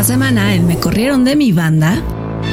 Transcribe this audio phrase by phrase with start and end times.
[0.00, 2.02] Esta semana en Me Corrieron de mi banda,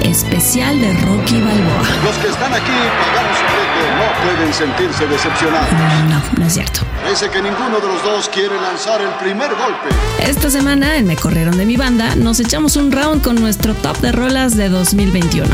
[0.04, 1.82] especial de Rocky Balboa.
[2.04, 5.72] Los que están aquí pagaron su boleto no pueden sentirse decepcionados.
[6.10, 6.82] No, no es cierto.
[7.02, 9.88] Parece que ninguno de los dos quiere lanzar el primer golpe.
[10.20, 13.98] Esta semana en Me Corrieron de mi banda nos echamos un round con nuestro top
[14.00, 15.48] de rolas de 2021.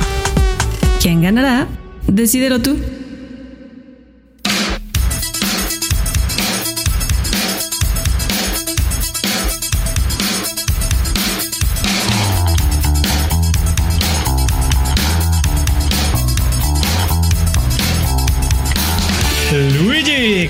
[0.99, 1.67] ¿Quién ganará?
[2.07, 2.75] Decídelo tú.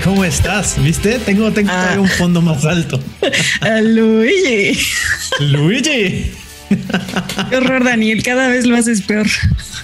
[0.04, 0.76] ¿Cómo estás?
[0.82, 1.18] ¿Viste?
[1.18, 1.80] Tengo, tengo Ah.
[1.82, 3.00] todavía un fondo más alto.
[3.82, 4.78] Luigi.
[5.40, 6.30] Luigi.
[7.50, 8.22] Qué horror, Daniel.
[8.22, 9.26] Cada vez lo haces peor.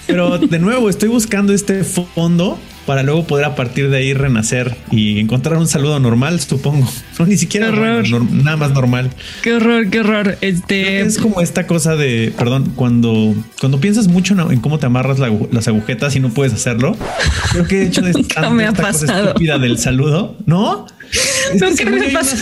[0.07, 2.59] Pero de nuevo, estoy buscando este fondo
[2.91, 6.91] para luego poder a partir de ahí renacer y encontrar un saludo normal, supongo.
[7.17, 8.09] No, ni siquiera horror.
[8.09, 9.11] bueno, nada más normal.
[9.43, 10.37] Qué horror, qué horror.
[10.41, 10.99] Este.
[10.99, 15.31] Es como esta cosa de, perdón, cuando, cuando piensas mucho en, cómo te amarras la
[15.51, 16.97] las agujetas y no puedes hacerlo.
[17.53, 19.27] Creo que he hecho de tanto me ha esta cosa pasado.
[19.29, 20.85] estúpida del saludo, ¿no?
[21.57, 22.35] Nunca me pasa.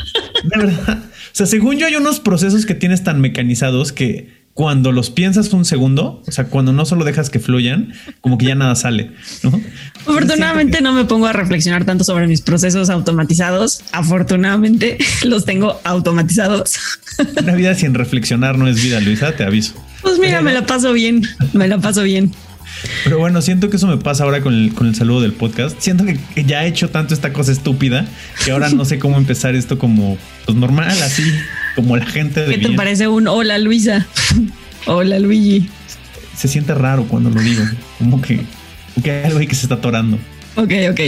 [0.44, 0.98] verdad.
[0.98, 5.52] O sea, según yo hay unos procesos que tienes tan mecanizados que cuando los piensas
[5.52, 9.12] un segundo, o sea, cuando no solo dejas que fluyan, como que ya nada sale,
[9.44, 9.60] ¿no?
[10.08, 13.82] Afortunadamente no me pongo a reflexionar tanto sobre mis procesos automatizados.
[13.92, 16.76] Afortunadamente los tengo automatizados.
[17.42, 19.74] Una vida sin reflexionar no es vida, Luisa, te aviso.
[20.02, 22.32] Pues mira, me la paso bien, me la paso bien.
[23.04, 25.78] Pero bueno, siento que eso me pasa ahora con el, con el saludo del podcast.
[25.80, 28.06] Siento que, ya he hecho tanto esta cosa estúpida
[28.44, 31.22] que ahora no sé cómo empezar esto como pues, normal, así
[31.74, 34.06] como la gente de ¿Qué te parece un hola Luisa?
[34.86, 35.68] Hola Luigi.
[36.36, 37.62] Se siente raro cuando lo digo,
[37.98, 38.40] como que,
[39.02, 40.18] que hay algo ahí que se está atorando.
[40.58, 41.00] Ok, ok.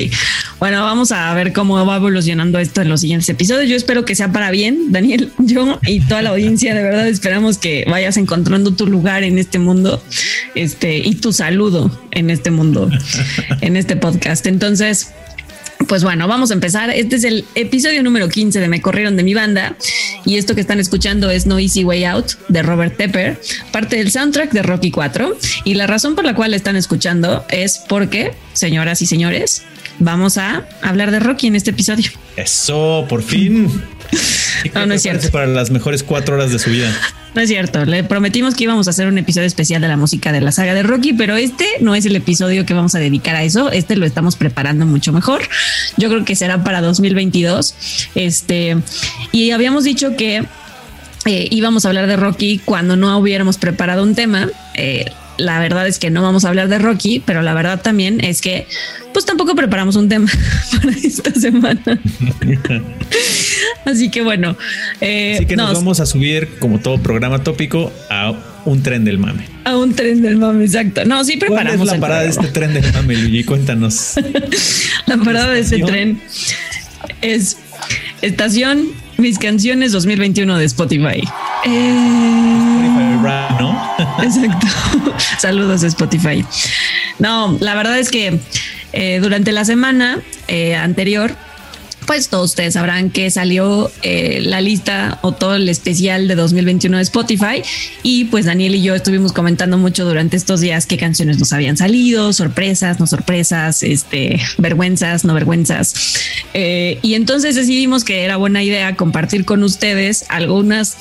[0.61, 3.69] Bueno, vamos a ver cómo va evolucionando esto en los siguientes episodios.
[3.69, 6.73] Yo espero que sea para bien, Daniel, yo y toda la audiencia.
[6.73, 10.01] De verdad esperamos que vayas encontrando tu lugar en este mundo,
[10.55, 12.89] este y tu saludo en este mundo,
[13.61, 14.47] en este podcast.
[14.47, 15.15] Entonces,
[15.89, 16.91] pues bueno, vamos a empezar.
[16.91, 19.77] Este es el episodio número 15 de Me Corrieron de mi banda.
[20.25, 23.41] Y esto que están escuchando es No Easy Way Out de Robert Tepper,
[23.73, 25.37] parte del soundtrack de Rocky 4.
[25.65, 29.63] Y la razón por la cual están escuchando es porque, señoras y señores,
[29.99, 32.11] vamos a hablar de Rocky en este episodio.
[32.37, 33.71] Eso, por fin.
[34.75, 35.31] No, no es cierto.
[35.31, 36.91] Para las mejores cuatro horas de su vida.
[37.33, 40.33] No es cierto, le prometimos que íbamos a hacer un episodio especial de la música
[40.33, 43.37] de la saga de Rocky, pero este no es el episodio que vamos a dedicar
[43.37, 45.43] a eso, este lo estamos preparando mucho mejor.
[45.97, 48.11] Yo creo que será para 2022.
[48.17, 48.79] Este,
[49.31, 50.45] y habíamos dicho que
[51.27, 54.49] eh, íbamos a hablar de Rocky cuando no hubiéramos preparado un tema.
[54.75, 55.05] Eh,
[55.37, 58.41] la verdad es que no vamos a hablar de Rocky, pero la verdad también es
[58.41, 58.67] que
[59.13, 60.31] pues tampoco preparamos un tema
[60.83, 61.81] para esta semana.
[63.85, 64.57] Así que bueno,
[65.01, 69.05] eh, Así que nos no, vamos a subir, como todo programa tópico, a un tren
[69.05, 69.47] del mame.
[69.65, 71.05] A un tren del mame, exacto.
[71.05, 73.45] No, sí ¿Cuál es preparamos la el parada de este tren del mame, Luigi?
[73.45, 74.15] Cuéntanos.
[75.07, 75.89] La parada de estación?
[75.89, 76.23] tren
[77.23, 77.57] es
[78.23, 78.89] estación
[79.19, 81.23] Mis canciones 2021 de Spotify.
[81.67, 81.95] Eh,
[83.59, 83.97] ¿No?
[84.23, 84.67] Exacto.
[85.39, 86.45] Saludos a Spotify.
[87.19, 88.39] No, la verdad es que
[88.93, 91.33] eh, durante la semana eh, anterior,
[92.11, 96.97] pues todos ustedes sabrán que salió eh, la lista o todo el especial de 2021
[96.97, 97.63] de Spotify
[98.03, 101.77] y pues Daniel y yo estuvimos comentando mucho durante estos días qué canciones nos habían
[101.77, 106.17] salido, sorpresas, no sorpresas, este, vergüenzas, no vergüenzas.
[106.53, 110.97] Eh, y entonces decidimos que era buena idea compartir con ustedes algunas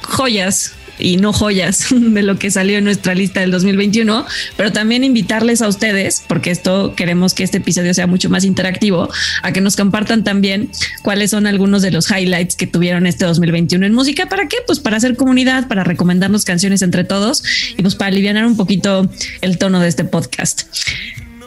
[0.00, 4.26] joyas y no joyas de lo que salió en nuestra lista del 2021,
[4.56, 9.08] pero también invitarles a ustedes, porque esto queremos que este episodio sea mucho más interactivo,
[9.42, 10.70] a que nos compartan también
[11.02, 14.28] cuáles son algunos de los highlights que tuvieron este 2021 en música.
[14.28, 14.58] ¿Para qué?
[14.66, 17.42] Pues para hacer comunidad, para recomendarnos canciones entre todos
[17.76, 19.08] y pues para aliviar un poquito
[19.40, 20.62] el tono de este podcast.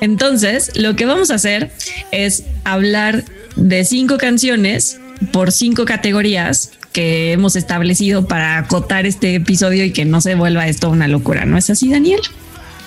[0.02, 1.72] Entonces, lo que vamos a hacer
[2.12, 5.00] es hablar de cinco canciones
[5.34, 10.68] por cinco categorías que hemos establecido para acotar este episodio y que no se vuelva
[10.68, 11.46] esto una locura.
[11.46, 12.22] ¿No es así, Daniel?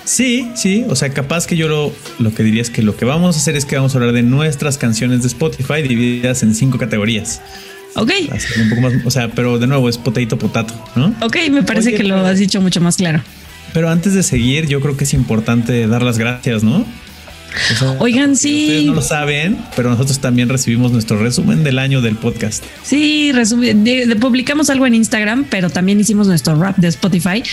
[0.05, 3.05] Sí, sí, o sea, capaz que yo lo, lo que diría es que lo que
[3.05, 6.53] vamos a hacer es que vamos a hablar de nuestras canciones de Spotify divididas en
[6.55, 7.41] cinco categorías.
[7.95, 8.11] Ok,
[8.61, 11.15] un poco más, o sea, pero de nuevo es potato potato, ¿no?
[11.21, 13.21] ok, me parece Oye, que lo has dicho mucho más claro.
[13.71, 16.85] Pero antes de seguir, yo creo que es importante dar las gracias, ¿no?
[17.99, 22.15] Oigan, Ustedes sí, no lo saben, pero nosotros también recibimos nuestro resumen del año del
[22.15, 22.63] podcast.
[22.83, 27.43] sí, de- publicamos algo en Instagram, pero también hicimos nuestro rap de Spotify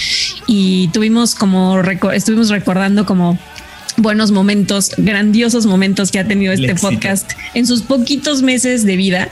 [0.47, 3.38] y tuvimos como, reco- estuvimos recordando como
[3.97, 9.29] buenos momentos, grandiosos momentos que ha tenido este podcast en sus poquitos meses de vida,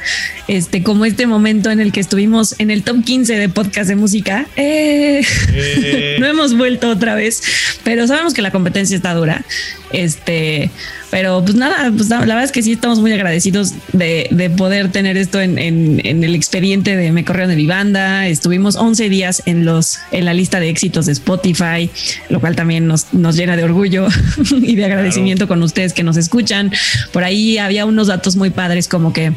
[0.46, 3.96] este como este momento en el que estuvimos en el top 15 de podcast de
[3.96, 4.46] música.
[4.56, 5.22] Eh,
[5.54, 7.42] Eh, no hemos vuelto otra vez,
[7.82, 9.42] pero sabemos que la competencia está dura.
[9.92, 10.70] Este,
[11.10, 14.90] pero pues nada, pues la verdad es que sí estamos muy agradecidos de, de poder
[14.92, 18.26] tener esto en, en- en el expediente de Me Corrieron de mi banda.
[18.26, 21.88] Estuvimos 11 días en los en la lista de éxitos de Spotify,
[22.28, 24.08] lo cual también nos, nos llena de orgullo
[24.62, 26.70] y de agradecimiento con ustedes que nos escuchan.
[27.12, 29.32] Por ahí había unos datos muy padres como que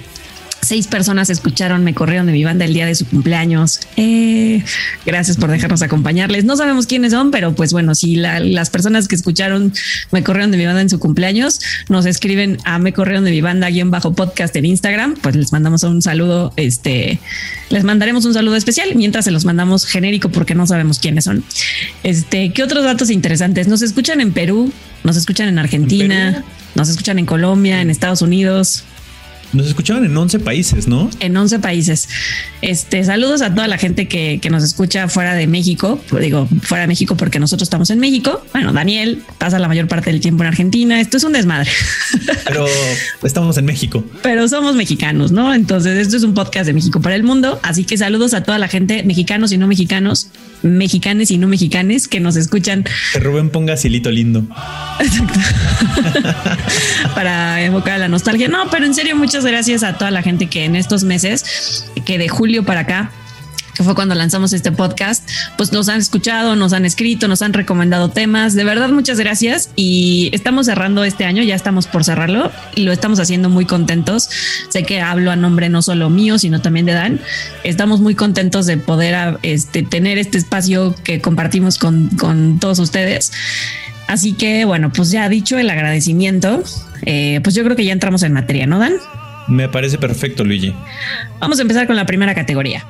[0.64, 3.80] Seis personas escucharon Me Corrieron de mi banda el día de su cumpleaños.
[3.98, 4.64] Eh,
[5.06, 6.46] gracias por dejarnos acompañarles.
[6.46, 9.74] No sabemos quiénes son, pero pues bueno, si la- las personas que escucharon
[10.12, 11.60] Me Corrieron de mi banda en su cumpleaños
[11.90, 15.52] nos escriben a Me Corrieron de mi banda guion bajo podcast en Instagram, pues les
[15.52, 16.54] mandamos un saludo.
[16.58, 17.20] Este
[17.70, 21.44] les mandaremos un saludo especial mientras se los mandamos genérico porque no sabemos quiénes son.
[22.04, 23.68] Este, ¿qué otros datos interesantes?
[23.68, 24.72] Nos escuchan en Perú,
[25.04, 26.44] nos escuchan en Argentina,
[26.76, 28.84] nos escuchan en Colombia, en Estados Unidos
[29.54, 31.10] Nos escuchaban en 11 países, ¿no?
[31.20, 32.08] en 11 países.
[32.62, 36.00] Este, saludos a toda la gente que, que nos escucha fuera de México.
[36.20, 38.44] Digo, fuera de México porque nosotros estamos en México.
[38.54, 41.00] Bueno, Daniel pasa la mayor parte del tiempo en Argentina.
[41.02, 41.70] Esto es un desmadre,
[42.46, 42.66] Pero
[43.24, 44.04] estamos en México.
[44.22, 45.54] pero somos mexicanos, ¿no?
[45.54, 47.60] Entonces, esto es un podcast de México para el mundo.
[47.64, 50.28] Así que saludos a toda la gente, mexicanos y no mexicanos,
[50.62, 54.44] mexicanes y no mexicanes que nos escuchan Que Rubén ponga silito lindo.
[57.16, 58.48] para evocar la nostalgia.
[58.48, 62.18] No, pero en serio, muchas gracias a toda la gente que en estos meses, que
[62.18, 63.12] de julio para acá,
[63.74, 67.54] que fue cuando lanzamos este podcast, pues nos han escuchado, nos han escrito, nos han
[67.54, 68.54] recomendado temas.
[68.54, 69.70] De verdad, muchas gracias.
[69.78, 74.30] Y estamos cerrando este año, ya estamos por cerrarlo y lo estamos haciendo muy contentos.
[74.68, 77.22] Sé que hablo a nombre no solo mío, sino también de Dan.
[77.64, 82.78] Estamos muy contentos de poder a- este, tener este espacio que compartimos con, con todos
[82.80, 83.32] ustedes.
[84.08, 86.62] Así que, bueno, pues ya dicho el agradecimiento,
[87.06, 88.94] eh, pues yo creo que ya entramos en materia, ¿no, Dan?
[89.48, 90.74] Me parece perfecto, Luigi.
[91.40, 92.86] Vamos a empezar con la primera categoría.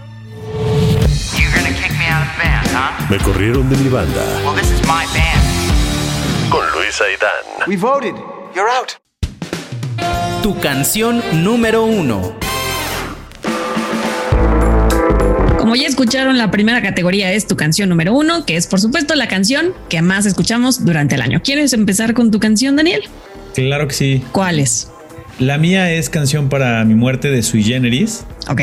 [1.38, 2.08] Me
[2.38, 3.24] band, huh?
[3.24, 6.50] Corrieron de mi banda Well, this is my band.
[6.50, 7.68] con Luis Aidán.
[7.68, 8.16] We voted.
[8.56, 8.94] You're out.
[10.44, 12.36] Tu canción número uno.
[15.58, 19.16] Como ya escucharon, la primera categoría es tu canción número uno, que es por supuesto
[19.16, 21.42] la canción que más escuchamos durante el año.
[21.44, 23.04] ¿Quieres empezar con tu canción, Daniel?
[23.54, 24.24] Claro que sí.
[24.32, 24.92] ¿Cuál es?
[25.42, 28.26] La mía es canción para mi muerte de Sui Generis.
[28.48, 28.62] Ok.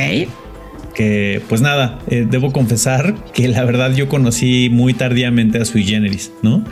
[0.95, 5.85] Que pues nada, eh, debo confesar que la verdad yo conocí muy tardíamente a Sui
[5.85, 6.65] Generis, ¿no?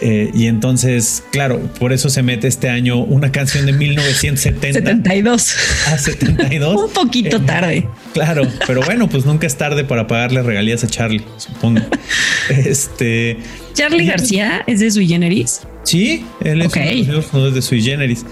[0.00, 5.54] Eh, y entonces, claro, por eso se mete este año una canción de 1970 72.
[5.88, 6.82] a 72.
[6.84, 7.88] Un poquito Eh, tarde.
[8.12, 11.80] Claro, pero bueno, pues nunca es tarde para pagarle regalías a Charlie, supongo.
[12.50, 13.38] Este,
[13.74, 15.60] Charlie García es de Sui Generis.
[15.84, 18.24] sí, él es uno de los de Sui Generis.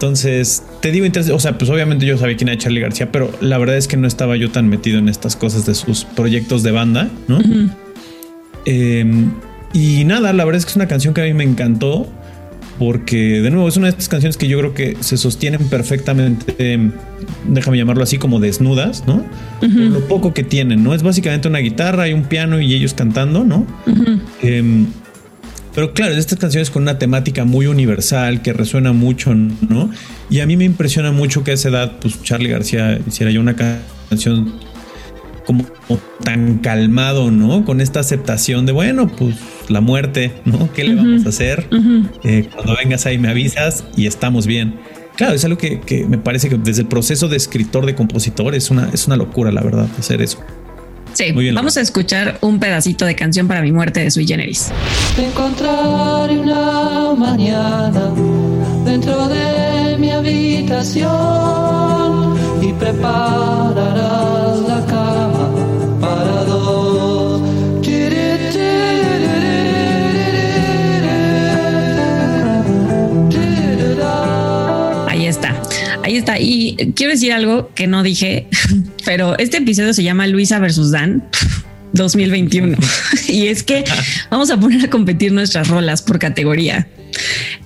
[0.00, 3.58] Entonces, te digo, o sea, pues obviamente yo sabía quién era Charlie García, pero la
[3.58, 6.70] verdad es que no estaba yo tan metido en estas cosas de sus proyectos de
[6.70, 7.38] banda, ¿no?
[8.64, 9.04] Eh,
[9.74, 12.08] y nada, la verdad es que es una canción que a mí me encantó
[12.78, 16.54] porque de nuevo es una de estas canciones que yo creo que se sostienen perfectamente,
[16.56, 16.90] eh,
[17.46, 19.22] déjame llamarlo así, como desnudas, ¿no?
[19.60, 20.94] Lo poco que tienen, ¿no?
[20.94, 23.66] Es básicamente una guitarra y un piano y ellos cantando, ¿no?
[24.40, 24.86] Em,
[25.74, 29.90] pero claro, estas canciones con una temática muy universal que resuena mucho, ¿no?
[30.28, 33.40] Y a mí me impresiona mucho que a esa edad, pues Charlie García hiciera ya
[33.40, 33.78] una ca-
[34.08, 34.52] canción
[35.46, 35.64] como
[36.22, 37.64] tan calmado, ¿no?
[37.64, 39.36] Con esta aceptación de, bueno, pues
[39.68, 40.72] la muerte, ¿no?
[40.72, 41.66] ¿Qué le vamos a hacer?
[42.22, 44.74] Eh, cuando vengas ahí me avisas y estamos bien.
[45.16, 48.54] Claro, es algo que, que me parece que desde el proceso de escritor, de compositor,
[48.54, 50.38] es una, es una locura, la verdad, hacer eso.
[51.20, 54.26] Sí, Muy bien, vamos a escuchar un pedacito de canción para mi muerte de Sui
[54.26, 54.72] Generis.
[55.14, 58.10] Te encontraré una mañana
[58.86, 61.10] dentro de mi habitación
[62.62, 65.50] y prepararás la cama
[66.00, 67.42] para dos.
[75.06, 75.54] Ahí está,
[76.02, 76.38] ahí está.
[76.40, 78.48] Y quiero decir algo que no dije,
[79.10, 81.28] pero este episodio se llama Luisa versus Dan
[81.94, 82.78] 2021.
[83.28, 83.82] y es que
[84.30, 86.86] vamos a poner a competir nuestras rolas por categoría.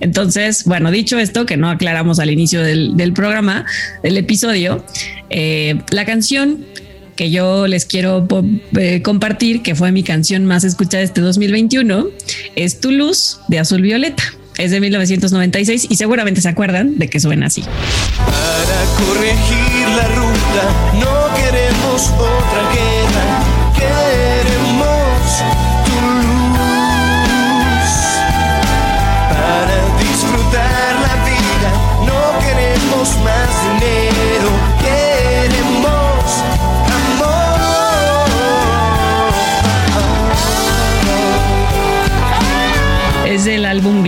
[0.00, 3.66] Entonces, bueno, dicho esto, que no aclaramos al inicio del, programa,
[4.02, 4.86] del episodio,
[5.28, 6.64] eh, la canción
[7.14, 8.26] que yo les quiero
[8.78, 12.06] eh, compartir, que fue mi canción más escuchada este 2021,
[12.56, 14.22] es Tu Luz de Azul Violeta.
[14.56, 17.64] Es de 1996 y seguramente se acuerdan de que suena así.
[18.16, 21.13] Para corregir la ruta, no
[21.94, 22.83] otra guerra,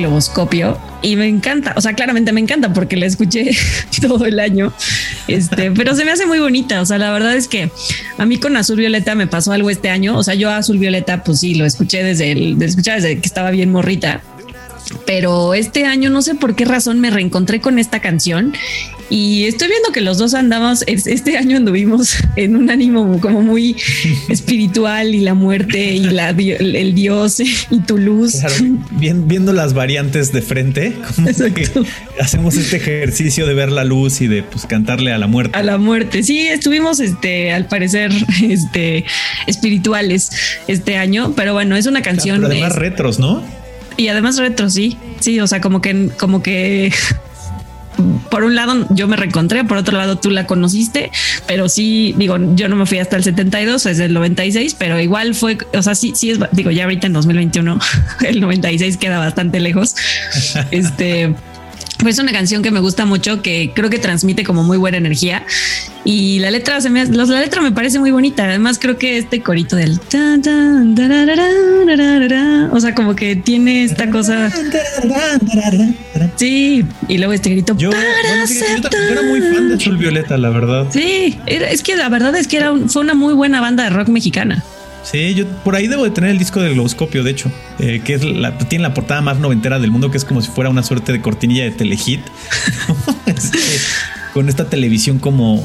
[0.06, 1.74] Globoscopio y me encanta.
[1.76, 3.50] O sea, claramente me encanta porque la escuché
[4.00, 4.72] todo el año.
[5.28, 6.80] Este, pero se me hace muy bonita.
[6.80, 7.70] O sea, la verdad es que
[8.18, 10.16] a mí con Azul Violeta me pasó algo este año.
[10.16, 13.50] O sea, yo Azul Violeta, pues sí, lo escuché desde el, escuchar desde que estaba
[13.50, 14.22] bien morrita
[15.06, 18.52] pero este año no sé por qué razón me reencontré con esta canción
[19.08, 23.76] y estoy viendo que los dos andamos, este año anduvimos en un ánimo como muy
[24.28, 28.38] espiritual y la muerte y la, el Dios y tu luz.
[28.90, 31.68] viendo las variantes de frente, como que
[32.20, 35.56] hacemos este ejercicio de ver la luz y de pues, cantarle a la muerte.
[35.56, 36.24] A la muerte.
[36.24, 38.10] Sí, estuvimos este, al parecer
[38.42, 39.04] este,
[39.46, 40.30] espirituales
[40.66, 42.38] este año, pero bueno, es una canción.
[42.38, 43.44] Claro, además retros, ¿no?
[43.96, 44.96] Y además retro, sí.
[45.20, 46.92] Sí, o sea, como que, como que
[48.30, 51.10] por un lado yo me reencontré, por otro lado tú la conociste,
[51.46, 55.34] pero sí, digo, yo no me fui hasta el 72, es el 96, pero igual
[55.34, 57.78] fue, o sea, sí, sí es, digo, ya ahorita en 2021
[58.26, 59.94] el 96 queda bastante lejos.
[60.70, 61.34] este,
[62.04, 65.44] es una canción que me gusta mucho, que creo que transmite como muy buena energía.
[66.04, 68.44] Y la letra se me la letra me parece muy bonita.
[68.44, 69.98] Además, creo que este corito del
[72.72, 74.50] o sea, como que tiene esta cosa.
[76.36, 77.76] Sí, y luego este grito.
[77.76, 80.86] Yo, era muy fan de Azul Violeta, la verdad.
[80.90, 84.08] Sí, es que la verdad es que era fue una muy buena banda de rock
[84.08, 84.62] mexicana.
[85.10, 87.48] Sí, yo por ahí debo de tener el disco del globoscopio, de hecho,
[87.78, 90.50] eh, que es la, tiene la portada más noventera del mundo, que es como si
[90.50, 92.20] fuera una suerte de cortinilla de telehit.
[93.26, 93.58] Este,
[94.34, 95.62] con esta televisión como,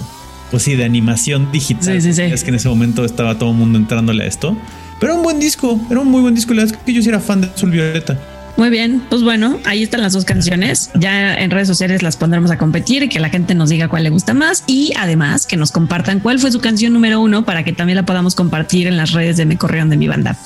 [0.51, 2.01] pues sí, de animación digital.
[2.01, 2.21] Sí, sí, sí.
[2.21, 4.57] Es que en ese momento estaba todo el mundo entrándole a esto.
[4.99, 6.53] Pero era un buen disco, era un muy buen disco.
[6.53, 8.19] La verdad es que yo sí era fan de Azul Violeta.
[8.57, 10.91] Muy bien, pues bueno, ahí están las dos canciones.
[10.93, 14.03] Ya en redes sociales las pondremos a competir y que la gente nos diga cuál
[14.03, 17.63] le gusta más y además que nos compartan cuál fue su canción número uno para
[17.63, 20.37] que también la podamos compartir en las redes de Me Corrieron de mi banda.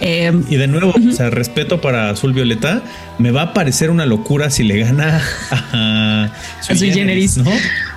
[0.00, 2.82] Eh, y de nuevo, o sea, respeto para Azul Violeta,
[3.18, 7.50] me va a parecer una locura si le gana a, a Sui Generis, ¿no?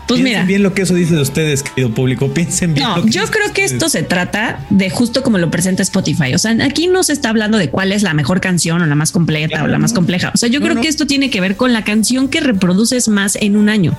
[0.07, 0.43] Pues mira.
[0.45, 2.33] bien lo que eso dice de ustedes, querido público.
[2.33, 2.87] Piensen bien.
[2.87, 6.33] No, yo creo que esto se trata de justo como lo presenta Spotify.
[6.33, 8.95] O sea, aquí no se está hablando de cuál es la mejor canción o la
[8.95, 10.31] más completa o la más compleja.
[10.33, 13.35] O sea, yo creo que esto tiene que ver con la canción que reproduces más
[13.35, 13.97] en un año,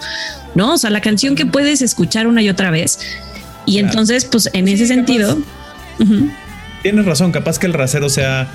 [0.55, 0.75] ¿no?
[0.75, 2.99] O sea, la canción que puedes escuchar una y otra vez.
[3.67, 5.39] Y entonces, pues en ese sentido.
[6.83, 8.49] Tienes razón, capaz que el rasero sea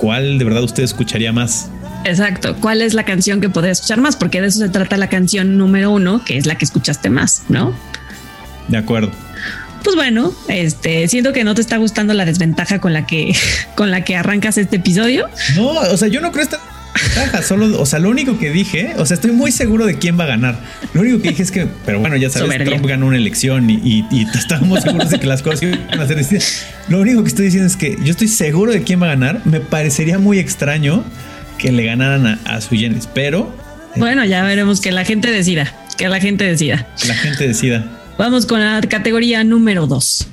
[0.00, 1.70] cuál de verdad usted escucharía más.
[2.04, 2.56] Exacto.
[2.56, 4.16] ¿Cuál es la canción que podría escuchar más?
[4.16, 7.44] Porque de eso se trata la canción número uno, que es la que escuchaste más,
[7.48, 7.74] ¿no?
[8.68, 9.10] De acuerdo.
[9.84, 13.34] Pues bueno, este siento que no te está gustando la desventaja con la que
[13.76, 15.28] con la que arrancas este episodio.
[15.54, 16.58] No, o sea, yo no creo esta
[16.94, 20.18] ventaja, solo, o sea, lo único que dije, o sea, estoy muy seguro de quién
[20.18, 20.60] va a ganar.
[20.92, 24.06] Lo único que dije es que, pero bueno, ya sabes, Trump ganó una elección y,
[24.10, 26.66] y, estábamos seguros de que las cosas iban a ser distintas.
[26.88, 29.42] Lo único que estoy diciendo es que yo estoy seguro de quién va a ganar.
[29.44, 31.04] Me parecería muy extraño
[31.58, 33.52] que le ganaran a, a su Genesis, pero.
[33.94, 35.72] Eh, bueno, ya veremos que la gente decida.
[35.96, 36.88] Que la gente decida.
[37.06, 37.84] La gente decida.
[38.18, 40.26] Vamos con la categoría número 2.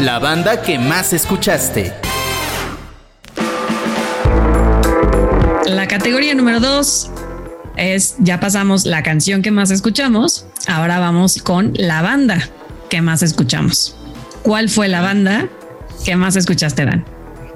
[0.00, 2.03] La banda que más escuchaste.
[5.74, 7.10] La categoría número 2
[7.76, 12.48] es, ya pasamos la canción que más escuchamos, ahora vamos con la banda
[12.88, 13.96] que más escuchamos.
[14.42, 15.48] ¿Cuál fue la banda
[16.04, 17.04] que más escuchaste, Dan?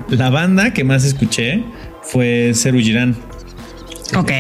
[0.08, 1.62] La banda que más escuché
[2.02, 3.16] fue Seru Girán.
[4.16, 4.32] Ok.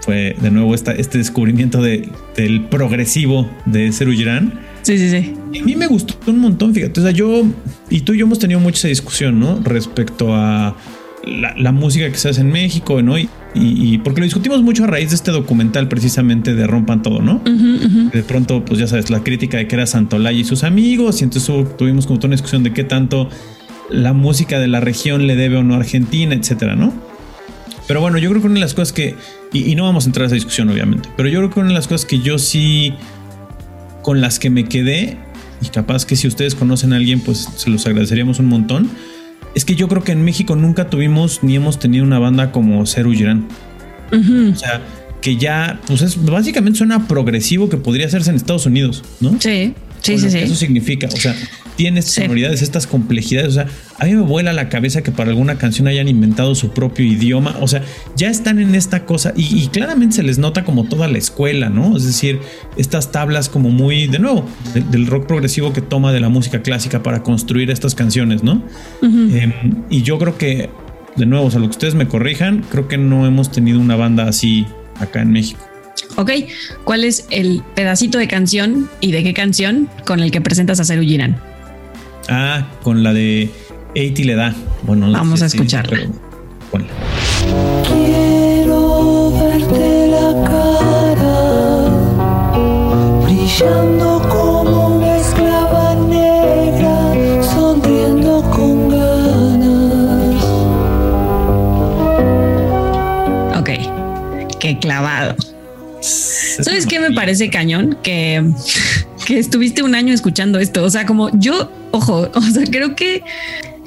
[0.00, 4.60] Fue de nuevo esta, este descubrimiento de, del progresivo de Seru Girán.
[4.82, 5.34] Sí, sí, sí.
[5.60, 6.98] a mí me gustó un montón, fíjate.
[6.98, 7.44] O sea, yo
[7.90, 9.60] y tú y yo hemos tenido mucha discusión, ¿no?
[9.62, 10.76] Respecto a
[11.26, 13.18] la, música que se hace en México, ¿no?
[13.18, 17.20] Y, y, porque lo discutimos mucho a raíz de este documental precisamente de Rompan Todo,
[17.20, 17.42] ¿no?
[17.44, 21.24] De pronto, pues ya sabes, la crítica de que era Santolaya y sus amigos, y
[21.24, 23.28] entonces tuvimos como toda una discusión de qué tanto
[23.90, 26.92] la música de la región le debe o no a Argentina, etcétera, ¿no?
[27.86, 29.14] Pero bueno, yo creo que una de las cosas que,
[29.52, 31.74] y, no vamos a entrar a esa discusión obviamente, pero yo creo que una de
[31.74, 32.94] las cosas que yo sí,
[34.02, 35.16] con las que me quedé,
[35.62, 38.90] y capaz que si ustedes conocen a alguien, pues se los agradeceríamos un montón,
[39.56, 42.84] es que yo creo que en México nunca tuvimos ni hemos tenido una banda como
[42.84, 43.48] Ceru Girán.
[44.12, 44.82] O sea,
[45.22, 49.40] que ya, pues es básicamente suena progresivo que podría hacerse en Estados Unidos, ¿no?
[49.40, 49.72] Sí,
[50.06, 50.38] sí, sí, sí.
[50.38, 51.34] Eso significa, o sea,
[51.76, 53.48] tienes sonoridades, estas complejidades.
[53.48, 53.66] O sea,
[53.98, 57.56] a mí me vuela la cabeza que para alguna canción hayan inventado su propio idioma.
[57.60, 57.82] O sea,
[58.16, 61.96] ya están en esta cosa y, claramente se les nota como toda la escuela, ¿no?
[61.96, 62.40] Es decir,
[62.76, 67.02] estas tablas como muy, de nuevo, del rock progresivo que toma de la música clásica
[67.02, 68.62] para construir estas canciones, ¿no?
[69.02, 69.52] Em,
[69.90, 70.70] y yo creo que,
[71.16, 73.96] de nuevo, o sea, lo que ustedes me corrijan, creo que no hemos tenido una
[73.96, 74.66] banda así
[74.98, 75.60] acá en México
[76.16, 76.30] ok,
[76.84, 80.84] ¿cuál es el pedacito de canción y de qué canción con el que presentas a
[80.84, 81.40] Ceru Giran?
[82.28, 83.50] Ah, con la de
[83.94, 84.54] Eiti le da.
[84.82, 85.98] Bueno, no Vamos sé, a escucharla.
[85.98, 86.08] Sí,
[86.72, 86.86] bueno.
[87.86, 91.88] Quiero verte la cara
[93.24, 100.44] brillando como una esclava negra, sonriendo con ganas.
[103.58, 103.70] Ok,
[104.58, 105.36] qué clavado.
[106.62, 107.98] ¿Sabes qué me parece cañón?
[108.02, 108.44] Que,
[109.26, 110.82] que estuviste un año escuchando esto.
[110.84, 113.22] O sea, como yo, ojo, o sea, creo que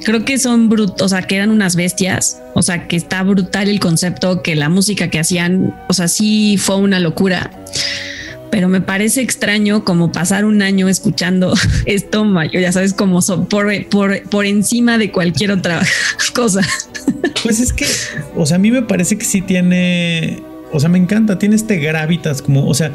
[0.04, 2.40] creo que son brutos, o sea, que eran unas bestias.
[2.54, 6.56] O sea, que está brutal el concepto, que la música que hacían, o sea, sí
[6.58, 7.50] fue una locura.
[8.50, 11.54] Pero me parece extraño como pasar un año escuchando
[11.86, 15.80] esto, ya sabes, como so- por, por, por encima de cualquier otra
[16.34, 16.60] cosa.
[17.42, 17.86] Pues es que,
[18.36, 20.40] o sea, a mí me parece que sí tiene,
[20.72, 22.92] o sea, me encanta, tiene este gravitas como, o sea,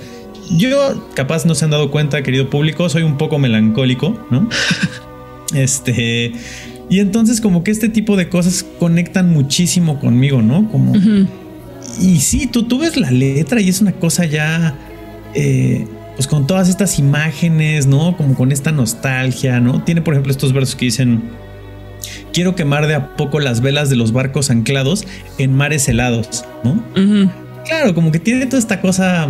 [0.58, 4.50] yo capaz no se han dado cuenta, querido público, soy un poco melancólico, ¿no?
[5.53, 6.34] Este,
[6.89, 10.70] y entonces como que este tipo de cosas conectan muchísimo conmigo, ¿no?
[10.70, 10.94] Como,
[12.01, 14.75] y sí, tú, tú ves la letra y es una cosa ya,
[15.34, 18.17] eh, pues con todas estas imágenes, ¿no?
[18.17, 19.84] Como con esta nostalgia, ¿no?
[19.84, 21.24] Tiene, por ejemplo, estos versos que dicen,
[22.34, 25.05] quiero quemar de a poco las velas de los barcos anclados
[25.38, 26.84] en mares helados, ¿no?
[26.96, 27.45] Ujú.
[27.68, 29.28] Claro, como que tiene toda esta cosa.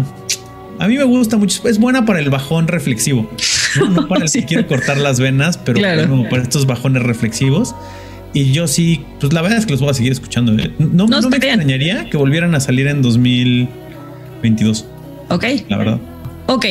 [0.77, 3.29] A mí me gusta mucho, es buena para el bajón reflexivo,
[3.77, 6.09] no, No para el que quiere cortar las venas, pero Claro.
[6.09, 7.73] como para estos bajones reflexivos.
[8.33, 10.51] Y yo sí, pues la verdad es que los voy a seguir escuchando.
[10.61, 10.69] ¿eh?
[10.79, 14.85] No, No, no me extrañaría que volvieran a salir en 2022,
[15.29, 15.45] Ok.
[15.69, 15.99] la verdad.
[16.47, 16.65] Ok,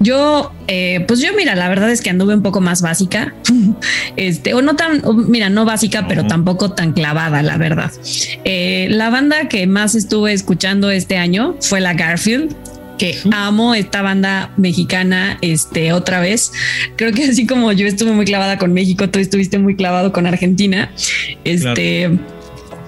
[0.00, 3.34] yo, eh, pues yo mira, la verdad es que anduve un poco más básica,
[4.16, 7.90] este, o no tan, o mira, no básica, pero tampoco tan clavada, la verdad.
[8.44, 12.54] Eh, la banda que más estuve escuchando este año fue la Garfield,
[12.98, 16.52] que amo esta banda mexicana, este, otra vez.
[16.96, 20.26] Creo que así como yo estuve muy clavada con México, tú estuviste muy clavado con
[20.26, 20.92] Argentina.
[21.44, 22.18] Este,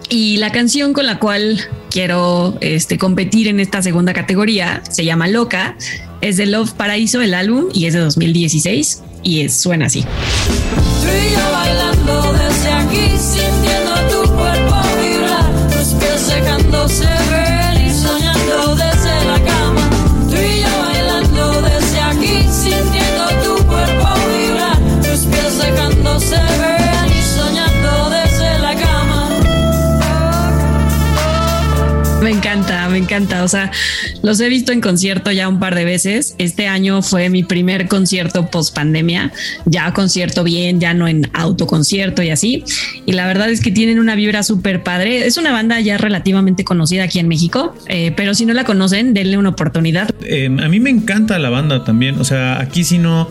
[0.09, 5.27] y la canción con la cual quiero este, competir en esta segunda categoría se llama
[5.29, 5.77] Loca.
[6.21, 10.05] Es de Love Paraíso, el álbum, y es de 2016 y es, suena así.
[32.27, 33.45] Me encanta, me encanta.
[33.45, 33.71] O sea,
[34.25, 36.35] los he visto en concierto ya un par de veces.
[36.39, 39.31] Este año fue mi primer concierto post pandemia,
[39.65, 42.65] ya concierto bien, ya no en autoconcierto y así.
[43.07, 45.25] Y la verdad es que tienen una vibra súper padre.
[45.25, 49.15] Es una banda ya relativamente conocida aquí en México, eh, pero si no la conocen,
[49.15, 50.13] denle una oportunidad.
[50.25, 52.19] Eh, a mí me encanta la banda también.
[52.19, 53.29] O sea, aquí sí no.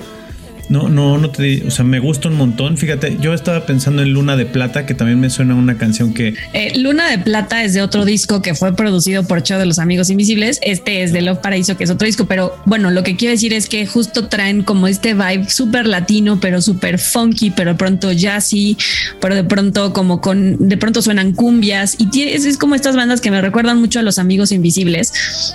[0.69, 1.65] No, no, no te.
[1.67, 2.77] O sea, me gusta un montón.
[2.77, 6.33] Fíjate, yo estaba pensando en Luna de Plata, que también me suena una canción que.
[6.53, 9.79] Eh, Luna de Plata es de otro disco que fue producido por Show de los
[9.79, 10.59] Amigos Invisibles.
[10.61, 12.25] Este es de Love Paraíso, que es otro disco.
[12.25, 16.39] Pero bueno, lo que quiero decir es que justo traen como este vibe súper latino,
[16.39, 18.77] pero súper funky, pero de pronto jazzy,
[19.21, 21.97] pero de pronto como con, de pronto suenan cumbias.
[21.99, 25.13] Y es como estas bandas que me recuerdan mucho a los Amigos Invisibles,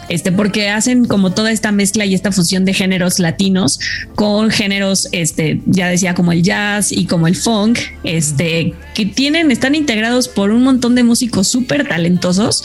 [0.09, 3.81] este, porque hacen como toda esta mezcla y esta fusión de géneros latinos
[4.15, 9.51] con géneros, este, ya decía, como el jazz y como el funk, este, que tienen,
[9.51, 12.65] están integrados por un montón de músicos súper talentosos,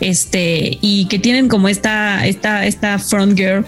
[0.00, 3.64] este, y que tienen como esta, esta, esta front girl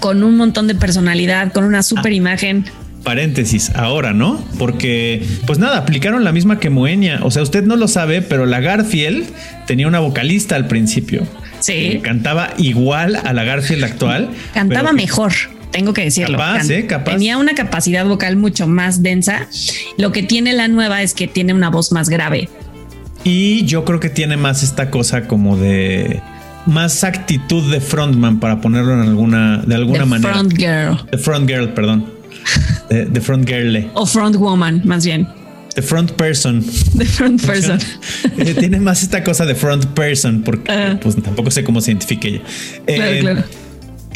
[0.00, 2.64] con un montón de personalidad, con una súper imagen.
[3.02, 4.44] Paréntesis, ahora, ¿no?
[4.58, 7.20] Porque, pues nada, aplicaron la misma que Moenia.
[7.22, 9.26] O sea, usted no lo sabe, pero la Garfield
[9.66, 11.26] tenía una vocalista al principio.
[11.60, 12.00] Sí.
[12.02, 14.30] cantaba igual a la Garfield actual.
[14.52, 15.32] Cantaba mejor.
[15.76, 16.38] Tengo que decirlo.
[16.38, 16.86] Capaz, ¿eh?
[16.86, 17.12] Capaz.
[17.12, 19.46] Tenía una capacidad vocal mucho más densa.
[19.98, 22.48] Lo que tiene la nueva es que tiene una voz más grave.
[23.24, 26.20] Y yo creo que tiene más esta cosa como de
[26.64, 30.32] más actitud de frontman para ponerlo en alguna de alguna The manera.
[30.34, 32.06] front girl The front girl, perdón.
[32.88, 33.90] The, the front girl.
[33.94, 35.28] o front woman, más bien.
[35.74, 36.64] The front person.
[36.96, 37.78] The front person.
[38.38, 42.28] Eh, tiene más esta cosa de front person porque pues tampoco sé cómo se identifique
[42.28, 42.42] ella.
[42.86, 43.44] Claro, Eh, claro.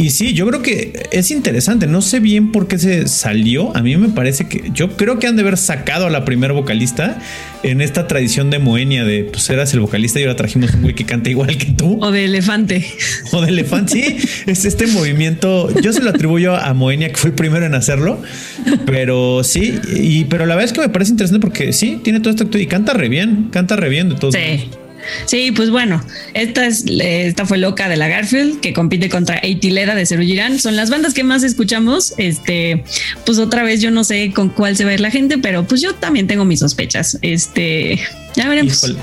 [0.00, 1.86] Y sí, yo creo que es interesante.
[1.86, 3.76] No sé bien por qué se salió.
[3.76, 6.54] A mí me parece que yo creo que han de haber sacado a la primer
[6.54, 7.18] vocalista
[7.62, 10.94] en esta tradición de Moenia de pues eras el vocalista y ahora trajimos un güey
[10.94, 12.82] que canta igual que tú O de elefante.
[13.32, 13.92] o de elefante.
[13.92, 15.68] Sí, es este movimiento.
[15.82, 18.22] Yo se lo atribuyo a Moenia, que fue el primero en hacerlo,
[18.86, 19.78] pero sí.
[19.94, 22.66] Y pero la verdad es que me parece interesante porque sí tiene todo esto y
[22.66, 24.34] canta re bien, canta re bien de todos.
[24.34, 24.79] modos.
[25.26, 25.52] Sí.
[25.52, 26.02] Pues bueno,
[26.34, 30.58] esta es esta fue loca de la Garfield que compite contra Eitileda de Cerugirán.
[30.58, 32.14] Son las bandas que más escuchamos.
[32.18, 32.84] Este,
[33.24, 35.64] pues otra vez yo no sé con cuál se va a ir la gente, pero
[35.64, 37.18] pues yo también tengo mis sospechas.
[37.22, 38.00] Este,
[38.36, 38.84] ya veremos.
[38.84, 38.98] Híjole.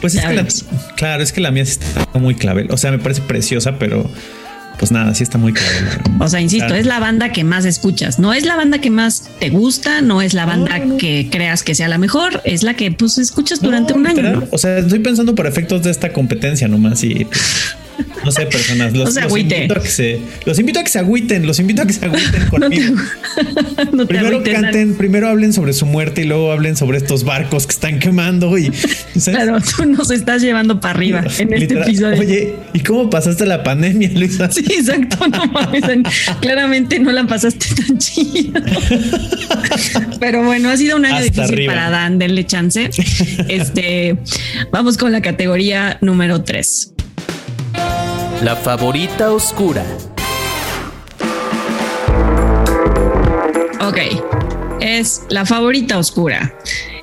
[0.00, 0.46] Pues es Ya que la,
[0.96, 2.66] claro, es que la mía está muy clave.
[2.70, 4.10] O sea, me parece preciosa, pero
[4.82, 5.68] pues nada, sí está muy claro.
[6.18, 6.80] O sea, insisto, Claro.
[6.80, 8.18] es la banda que más escuchas.
[8.18, 10.96] No es la banda que más te gusta, no es la banda no, no.
[10.96, 14.42] que creas que sea la mejor, es la que pues escuchas durante No, un año.
[14.50, 17.28] O sea, estoy pensando por efectos de esta competencia nomás y
[18.24, 18.92] no sé, personas.
[18.92, 21.86] Los, No invito a que se, los invito a que se agüiten, los invito a
[21.86, 22.94] que se agüiten No te, conmigo.
[23.92, 27.66] no te Primero canten, primero hablen sobre su muerte y luego hablen sobre estos barcos
[27.66, 28.66] que están quemando y
[29.16, 29.24] ¿sabes?
[29.42, 32.20] Claro, tú nos estás llevando para arriba en este episodio.
[32.20, 34.50] Oye, ¿y cómo pasaste la pandemia, Luisa?
[34.50, 35.84] Sí, exacto, no mames.
[35.88, 36.04] en-
[36.40, 38.62] Claramente no la pasaste tan chida.
[40.20, 41.74] Pero bueno, ha sido un año Hasta difícil arriba.
[41.74, 42.90] para Dan, denle chance.
[43.48, 44.16] Este,
[44.70, 46.94] vamos con la categoría número 3.
[48.42, 49.84] La favorita oscura.
[53.80, 53.98] Ok,
[54.80, 56.52] es la favorita oscura.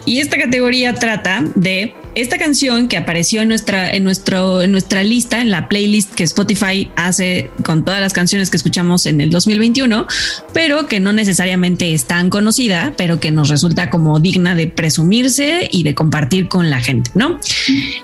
[0.05, 5.01] Y esta categoría trata de esta canción que apareció en nuestra, en nuestro, en nuestra
[5.01, 9.29] lista, en la playlist que Spotify hace con todas las canciones que escuchamos en el
[9.29, 10.07] 2021,
[10.51, 15.69] pero que no necesariamente es tan conocida, pero que nos resulta como digna de presumirse
[15.71, 17.39] y de compartir con la gente, ¿no?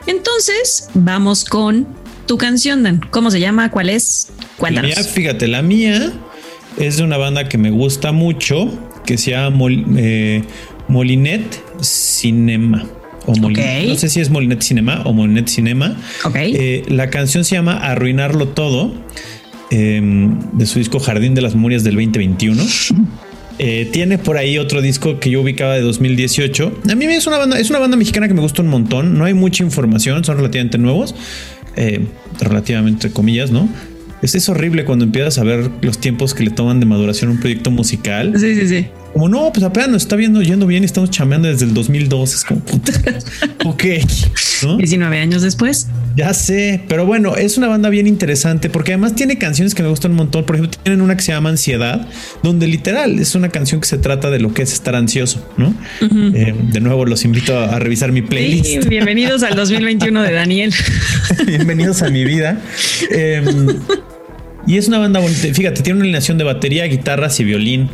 [0.08, 3.02] Entonces, vamos con tu canción, Dan.
[3.12, 3.70] ¿Cómo se llama?
[3.72, 4.30] ¿Cuál es?
[4.38, 4.92] La Cuéntanos.
[4.96, 6.12] mía, fíjate, la mía
[6.78, 8.70] es de una banda que me gusta mucho,
[9.06, 10.44] que se llama Mol- eh,
[10.88, 11.44] Molinet
[11.82, 12.86] Cinema.
[13.28, 13.88] O Molin- Ok.
[13.90, 15.96] No sé si es Molinet Cinema o Molinet Cinema.
[16.26, 16.36] Ok.
[16.38, 18.94] Eh, la canción se llama Arruinarlo Todo,
[19.72, 20.02] eh,
[20.54, 22.64] de su disco Jardín de las Memorias del 2021.
[23.58, 26.78] Eh, tiene por ahí otro disco que yo ubicaba de 2018.
[26.92, 29.18] A mí es una banda, es una banda mexicana que me gusta un montón.
[29.18, 31.16] No hay mucha información, son relativamente nuevos,
[31.76, 32.06] eh,
[32.40, 33.70] relativamente comillas, ¿no?
[34.22, 37.40] Es, es horrible cuando empiezas a ver los tiempos que le toman de maduración un
[37.40, 38.34] proyecto musical.
[38.38, 38.88] Sí, sí, sí.
[39.16, 42.34] Como no, pues apenas nos está viendo yendo bien y estamos chameando desde el 2002.
[42.34, 42.92] Es como puta.
[43.66, 43.84] ok,
[44.64, 44.76] ¿no?
[44.76, 45.88] 19 años después.
[46.18, 49.88] Ya sé, pero bueno, es una banda bien interesante porque además tiene canciones que me
[49.88, 50.44] gustan un montón.
[50.46, 52.06] Por ejemplo, tienen una que se llama Ansiedad,
[52.44, 55.74] donde literal es una canción que se trata de lo que es estar ansioso, ¿no?
[56.02, 58.90] Eh, de nuevo, los invito a, a revisar mi Sí, playlist.
[58.90, 60.74] bienvenidos al 2021 de Daniel.
[61.48, 62.60] Bienvenidos a mi vida.
[63.12, 63.42] Eh,
[64.68, 65.48] y es una banda bonita.
[65.54, 67.90] Fíjate, tiene una alineación de batería, guitarras y violín.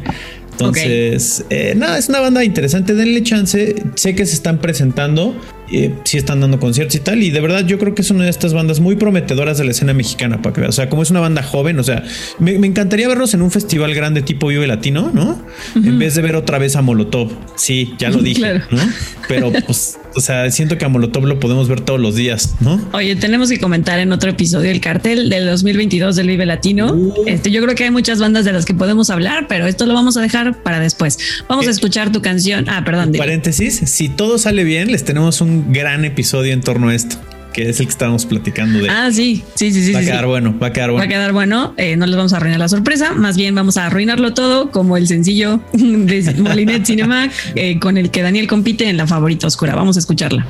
[0.68, 2.94] Entonces, eh, nada, es una banda interesante.
[2.94, 3.76] Denle chance.
[3.96, 5.36] Sé que se están presentando,
[5.72, 7.22] eh, sí están dando conciertos y tal.
[7.24, 9.72] Y de verdad, yo creo que es una de estas bandas muy prometedoras de la
[9.72, 10.72] escena mexicana para que veas.
[10.72, 12.04] O sea, como es una banda joven, o sea,
[12.40, 15.42] me, me encantaría verlos en un festival grande tipo Vive Latino, ¿no?
[15.76, 17.32] En vez de ver otra vez a Molotov.
[17.56, 18.62] Sí, ya lo dije, Claro.
[18.72, 18.82] ¿no?
[19.28, 22.82] Pero pues, o sea, siento que a Molotov lo podemos ver todos los días, ¿no?
[22.94, 26.94] Oye, tenemos que comentar en otro episodio el cartel del 2022 del Vive Latino.
[26.94, 27.14] Uh.
[27.28, 29.94] Este, yo creo que hay muchas bandas de las que podemos hablar, pero esto lo
[29.94, 31.18] vamos a dejar para después.
[31.48, 32.66] Vamos a Eh, escuchar tu canción.
[32.68, 33.12] Ah, perdón.
[33.18, 37.18] Paréntesis, si todo sale bien, les tenemos un gran episodio en torno a esto,
[37.54, 38.90] que es el que estábamos platicando de.
[38.90, 39.94] Ah, sí, sí, sí, sí.
[39.94, 40.28] va a sí, quedar sí.
[40.28, 41.10] bueno, va a quedar Va a bueno.
[41.10, 44.34] quedar bueno, eh, no les vamos a arruinar la sorpresa, más bien vamos a arruinarlo
[44.34, 49.08] todo como el sencillo de Molinet Cinema eh, con el que Daniel compite en la
[49.08, 49.76] favorita oscura.
[49.76, 50.46] Vamos a escucharla.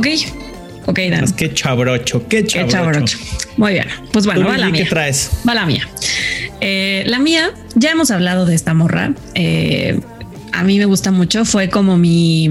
[0.00, 0.06] Ok,
[0.86, 1.30] ok, Dan.
[1.32, 2.72] Que chabrocho, qué Qué chabrocho.
[2.72, 3.18] chabrocho.
[3.58, 3.86] Muy bien.
[4.12, 4.82] Pues bueno, va la mía.
[4.84, 5.30] ¿Qué traes?
[5.46, 5.86] Va la mía.
[6.62, 9.12] Eh, la mía, ya hemos hablado de esta morra.
[9.34, 10.00] Eh,
[10.52, 11.44] a mí me gusta mucho.
[11.44, 12.48] Fue como mi,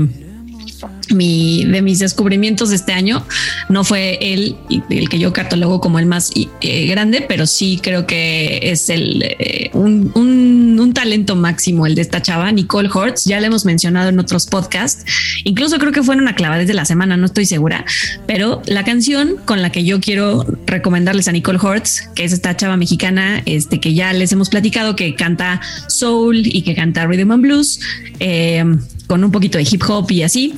[1.10, 3.26] mi de mis descubrimientos de este año.
[3.70, 4.58] No fue el,
[4.90, 9.24] el que yo catalogo como el más eh, grande, pero sí creo que es el
[9.24, 13.26] eh, un, un, talento máximo el de esta chava, Nicole Hortz.
[13.26, 15.06] Ya la hemos mencionado en otros podcasts.
[15.44, 16.34] Incluso creo que fue en una
[16.66, 17.86] de la semana, no estoy segura,
[18.26, 22.58] pero la canción con la que yo quiero recomendarles a Nicole Hortz, que es esta
[22.58, 27.32] chava mexicana, este que ya les hemos platicado que canta soul y que canta rhythm
[27.32, 27.80] and blues,
[28.20, 28.64] eh,
[29.06, 30.56] con un poquito de hip hop y así.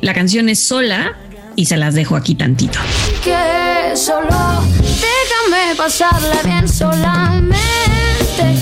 [0.00, 1.16] La canción es sola
[1.56, 2.78] y se las dejo aquí tantito.
[3.24, 7.56] que solo déjame pasarla bien solamente.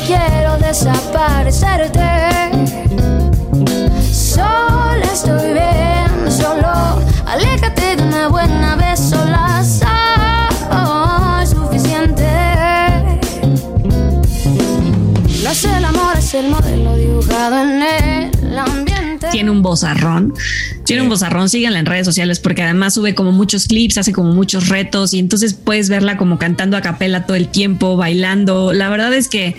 [0.07, 2.01] Quiero desaparecerte.
[4.13, 9.63] Sola estoy bien solo aléjate de una buena vez sola.
[9.65, 12.25] Soy suficiente.
[15.55, 19.29] Es el amor es el modelo dibujado en el ambiente.
[19.31, 20.35] Tiene un bozarrón,
[20.85, 24.33] tiene un bozarrón, síganla en redes sociales porque además sube como muchos clips, hace como
[24.33, 28.73] muchos retos y entonces puedes verla como cantando a capela todo el tiempo, bailando.
[28.73, 29.57] La verdad es que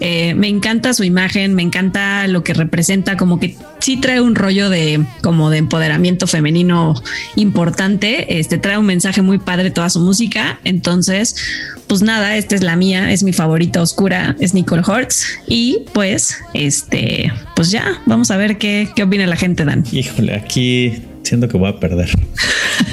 [0.00, 4.34] Eh, me encanta su imagen, me encanta lo que representa, como que sí trae un
[4.34, 6.94] rollo de como de empoderamiento femenino
[7.36, 8.38] importante.
[8.38, 10.60] Este trae un mensaje muy padre toda su música.
[10.64, 11.36] Entonces,
[11.86, 15.26] pues nada, esta es la mía, es mi favorita oscura, es Nicole Hortz.
[15.46, 19.84] Y pues, este, pues ya, vamos a ver qué, qué opina la gente, Dan.
[19.92, 22.08] Híjole, aquí siento que voy a perder.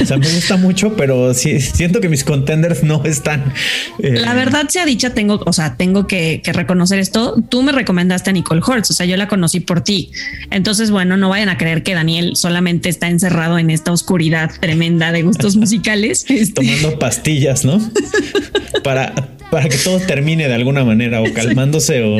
[0.01, 3.53] O sea, me gusta mucho, pero sí siento que mis contenders no están.
[3.99, 7.35] eh, La verdad sea dicha, tengo, o sea, tengo que, que reconocer esto.
[7.49, 10.11] Tú me recomendaste a Nicole Hortz, o sea, yo la conocí por ti.
[10.51, 15.11] Entonces, bueno, no vayan a creer que Daniel solamente está encerrado en esta oscuridad tremenda
[15.11, 16.25] de gustos musicales.
[16.55, 17.79] Tomando pastillas, ¿no?
[18.83, 19.13] Para,
[19.51, 22.17] para que todo termine de alguna manera o calmándose o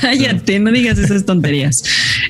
[0.00, 1.82] Cállate, no digas esas tonterías.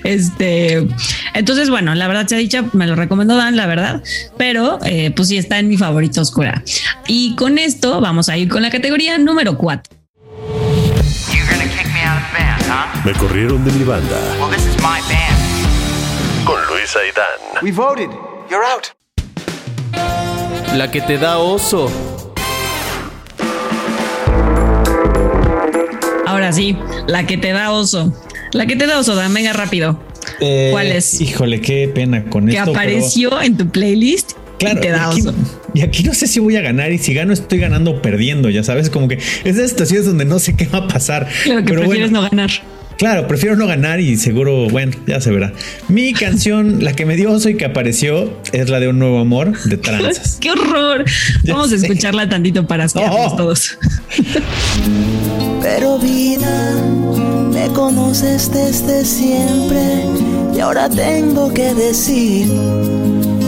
[0.05, 0.87] Este,
[1.35, 4.03] entonces, bueno, la verdad sea dicha, me lo recomendó Dan, la verdad,
[4.37, 6.63] pero eh, pues sí está en mi favorita oscura.
[7.07, 9.83] Y con esto vamos a ir con la categoría número 4.
[11.33, 11.95] You're gonna kick
[13.05, 14.17] me corrieron de mi banda.
[14.41, 16.47] Well, this is my band.
[16.47, 17.63] Con Luis Aidán.
[17.63, 18.09] We voted.
[18.51, 18.97] You're out.
[20.75, 21.91] La que te da oso.
[26.27, 28.11] Ahora sí, la que te da oso.
[28.53, 30.01] La que te da oso, Dan, venga rápido.
[30.41, 31.21] Eh, ¿Cuál es?
[31.21, 32.65] Híjole, qué pena con Que esto.
[32.73, 35.35] pero- apareció en tu playlist Claro, y te da oso.
[35.75, 38.49] y aquí no sé si voy a ganar y si gano estoy ganando o perdiendo,
[38.51, 41.29] ya sabes, como que es de situaciones donde no sé qué va a pasar.
[41.45, 42.51] Claro que pero prefieres bueno, no ganar.
[42.97, 45.53] Claro, prefiero no ganar y seguro, bueno, ya se verá.
[45.89, 49.19] Mi canción, la que me dio oso y que apareció, es la de Un Nuevo
[49.19, 50.37] Amor de Tranzas.
[50.41, 51.05] ¡Qué horror!
[51.43, 53.35] Ya Vamos a escucharla tantito para No.
[53.37, 53.77] todos.
[55.61, 56.77] Pero vida,
[57.67, 60.05] me conoces desde siempre
[60.55, 62.47] y ahora tengo que decir,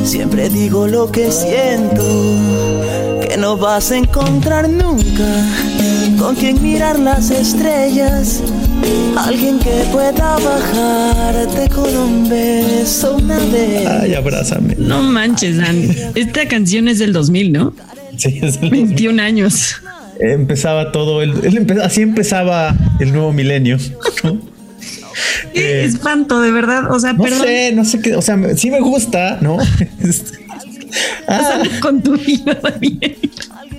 [0.04, 2.02] siempre digo lo que siento,
[3.28, 5.24] que no vas a encontrar nunca
[6.18, 8.40] con quien mirar las estrellas,
[9.18, 13.86] alguien que pueda bajarte con un beso una vez.
[13.86, 14.76] Ay, abrázame.
[14.78, 15.90] No manches, Dan.
[16.14, 17.74] Esta canción es del 2000, ¿no?
[18.16, 19.76] Sí, es el- 21 años.
[20.20, 23.78] Empezaba todo, el, él empe- así empezaba el nuevo milenio.
[24.24, 24.38] ¿no?
[25.54, 26.90] Qué Eh, espanto, de verdad.
[26.92, 27.42] O sea, No perdón.
[27.42, 29.58] sé, no sé qué, o sea, me- sí me gusta, ¿no?
[31.28, 33.16] Ah, Con tu vida, Daniel.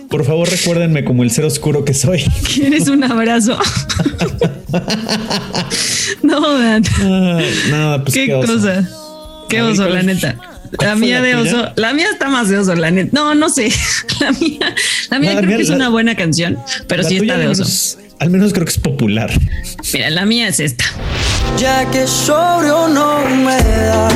[0.10, 2.23] por favor, recuérdenme como el ser oscuro que soy.
[2.54, 3.58] ¿Quieres un abrazo?
[6.21, 6.39] no.
[6.45, 6.80] Ah,
[7.71, 8.54] nada, pues qué, qué, oso.
[8.54, 8.88] cosa.
[9.50, 10.36] Qué oso, ¿cuál la neta.
[10.80, 11.71] La mía de oso.
[11.75, 13.10] La mía está más de oso, la neta.
[13.13, 13.71] No, no sé.
[14.19, 14.75] La mía,
[15.10, 17.63] la mía la creo que es la- una buena canción, pero sí está de oso.
[17.63, 19.30] menos- Al menos creo que es popular.
[19.93, 20.86] Mira, la mía es esta.
[21.60, 24.10] ya que sobrio no me da.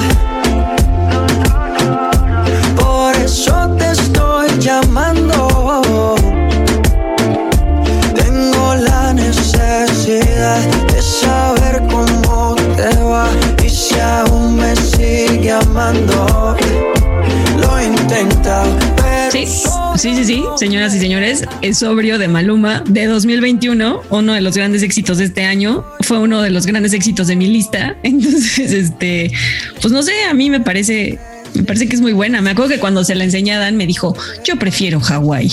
[2.76, 6.16] Por eso te estoy llamando.
[8.16, 10.60] Tengo la necesidad
[10.92, 13.28] de saber cómo te va
[13.64, 16.41] y si aún me sigue amando.
[19.32, 19.46] Sí,
[19.98, 24.56] sí, sí, sí, señoras y señores, es sobrio de Maluma de 2021, uno de los
[24.58, 27.96] grandes éxitos de este año, fue uno de los grandes éxitos de mi lista.
[28.04, 29.32] Entonces, este,
[29.82, 31.18] pues no sé, a mí me parece,
[31.54, 32.42] me parece que es muy buena.
[32.42, 35.52] Me acuerdo que cuando se la enseñé a Dan me dijo, yo prefiero Hawái.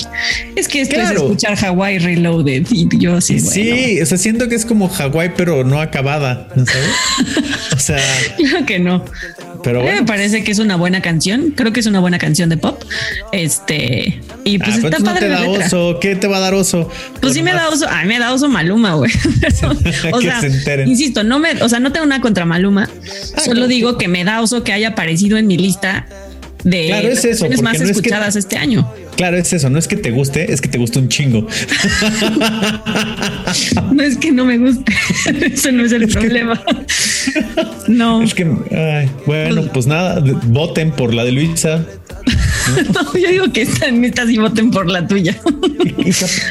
[0.57, 1.23] Es que esto es Claro.
[1.23, 3.51] escuchar Hawái Reloaded y yo así, bueno.
[3.51, 7.45] Sí, o sea, siento que es como Hawái, pero no acabada, ¿sabes?
[7.77, 8.01] O sea,
[8.37, 9.05] Claro que no.
[9.63, 10.01] Pero bueno.
[10.01, 11.53] me parece que es una buena canción.
[11.57, 12.83] Creo que es una buena canción de pop.
[13.33, 15.67] Este, y Ah, pues está no padre te la da letra.
[15.67, 15.99] oso.
[16.01, 16.89] ¿Qué te va a dar oso?
[17.21, 19.11] Pues sí me da oso, a mí me da oso Maluma, güey.
[20.13, 22.89] O sea, se insisto, no me, o sea, no tengo nada contra Maluma.
[23.37, 26.07] Ah, solo digo que me da oso que haya aparecido en mi lista
[26.71, 28.91] de Claro, es eso, porque más no es que- escuchadas este año.
[29.17, 29.69] Claro, es eso.
[29.71, 31.47] No es que te guste, es que te gusta un chingo.
[33.93, 34.93] No es que no me guste,
[35.53, 36.63] eso no es el problema.
[37.89, 41.85] No, Es que, ay, bueno, pues nada, de- voten por la de Luisa.
[42.95, 45.37] no, yo digo que esta neta sí voten por la tuya.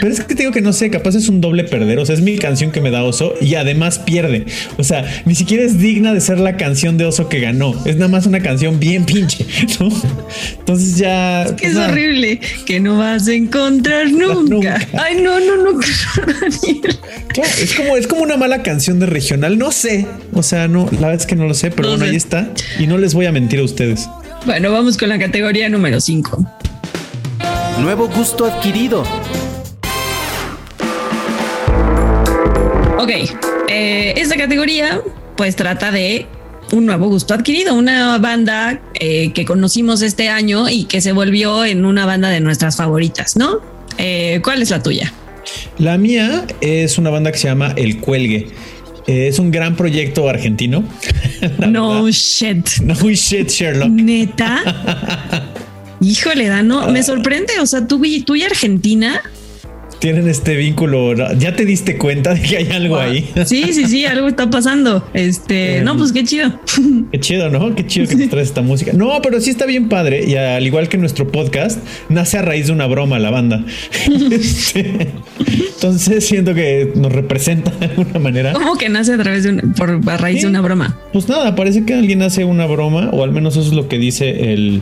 [0.02, 2.00] Pero es que te digo que no sé, capaz es un doble perder.
[2.00, 4.46] O sea, es mi canción que me da oso y además pierde.
[4.78, 7.74] O sea, ni siquiera es digna de ser la canción de oso que ganó.
[7.86, 9.46] Es nada más una canción bien pinche,
[9.80, 9.90] ¿no?
[10.60, 11.46] Entonces ya.
[11.46, 11.92] Que pues es nada.
[11.92, 14.78] horrible, que no vas a encontrar nunca.
[14.78, 14.88] Nunca.
[15.02, 15.80] Ay, no, no, no,
[16.42, 16.98] Daniel.
[17.30, 19.58] Claro, es como, es como una mala canción de regional.
[19.58, 20.06] No sé.
[20.34, 22.12] O sea, no, la verdad es que no lo sé, pero No bueno, sé.
[22.12, 22.52] ahí está.
[22.80, 24.08] Y no les voy a mentir a ustedes.
[24.46, 26.46] Bueno, vamos con la categoría número 5.
[27.80, 29.04] Nuevo gusto adquirido.
[32.98, 33.12] Ok,
[33.68, 35.02] eh, esta categoría
[35.36, 36.26] pues trata de
[36.72, 41.64] un nuevo gusto adquirido, una banda eh, que conocimos este año y que se volvió
[41.64, 43.62] en una banda de nuestras favoritas, ¿no?
[43.98, 45.14] Eh, ¿Cuál es la tuya?
[45.78, 48.50] La mía es una banda que se llama El Cuelgue.
[49.08, 50.84] Eh, es un gran proyecto argentino.
[51.60, 52.10] No verdad.
[52.12, 52.68] shit.
[52.82, 53.90] No shit, Sherlock.
[53.90, 54.64] Neta.
[56.02, 57.60] Híjole, Dano, me sorprende.
[57.60, 59.22] O sea, tú tú y Argentina.
[60.00, 61.16] Tienen este vínculo.
[61.34, 63.30] ¿Ya te diste cuenta de que hay algo ahí?
[63.46, 65.08] Sí, sí, sí, algo está pasando.
[65.14, 66.60] Este, no, pues qué chido.
[67.12, 67.74] Qué chido, ¿no?
[67.74, 68.92] Qué chido que te traes esta música.
[68.94, 70.26] No, pero sí está bien padre.
[70.28, 71.80] Y al igual que nuestro podcast,
[72.10, 73.66] nace a raíz de una broma la banda.
[74.38, 75.10] Este,
[75.76, 78.54] entonces siento que nos representa de alguna manera.
[78.54, 81.00] ¿Cómo que nace a través de un, por a raíz de una broma?
[81.14, 83.98] Pues nada, parece que alguien hace una broma, o al menos eso es lo que
[83.98, 84.82] dice el,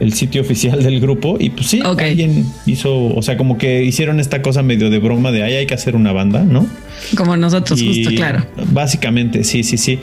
[0.00, 1.36] el sitio oficial del grupo.
[1.38, 5.30] Y pues sí, alguien hizo, o sea, como que hicieron esta cosa medio de broma
[5.30, 6.66] de ahí hay que hacer una banda, ¿no?
[7.16, 8.44] Como nosotros, Y justo, claro.
[8.72, 9.98] Básicamente, sí, sí, sí.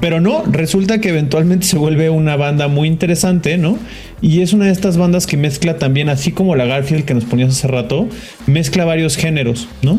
[0.00, 3.78] Pero no, resulta que eventualmente se vuelve una banda muy interesante, ¿no?
[4.20, 7.24] Y es una de estas bandas que mezcla también, así como la Garfield que nos
[7.24, 8.08] ponías hace rato,
[8.46, 9.98] mezcla varios géneros, ¿no?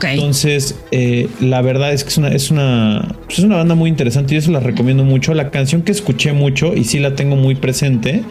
[0.00, 3.90] Entonces, eh, la verdad es que es una, es una, pues es una banda muy
[3.90, 5.34] interesante y eso la recomiendo mucho.
[5.34, 8.22] La canción que escuché mucho y sí la tengo muy presente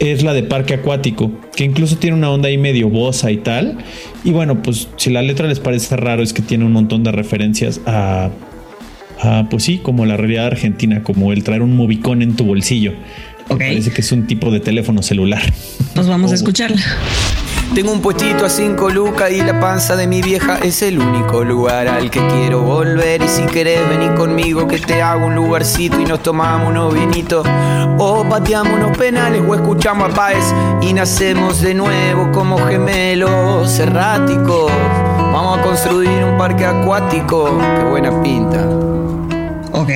[0.00, 3.78] es la de Parque Acuático, que incluso tiene una onda ahí medio bosa y tal.
[4.22, 7.12] Y bueno, pues si la letra les parece raro es que tiene un montón de
[7.12, 8.30] referencias a,
[9.20, 12.92] a, pues sí, como la realidad argentina, como el traer un movicón en tu bolsillo.
[13.48, 15.42] Parece que es un tipo de teléfono celular.
[15.94, 16.80] Pues vamos a escucharla.
[17.74, 21.44] Tengo un puestito a cinco lucas y la panza de mi vieja es el único
[21.44, 23.22] lugar al que quiero volver.
[23.22, 27.46] Y si querés venir conmigo que te hago un lugarcito y nos tomamos unos vinitos.
[27.98, 30.44] O pateamos unos penales o escuchamos a Páez
[30.80, 34.72] y nacemos de nuevo como gemelos erráticos.
[35.32, 37.58] Vamos a construir un parque acuático.
[37.78, 38.66] Qué buena pinta.
[39.72, 39.90] Ok.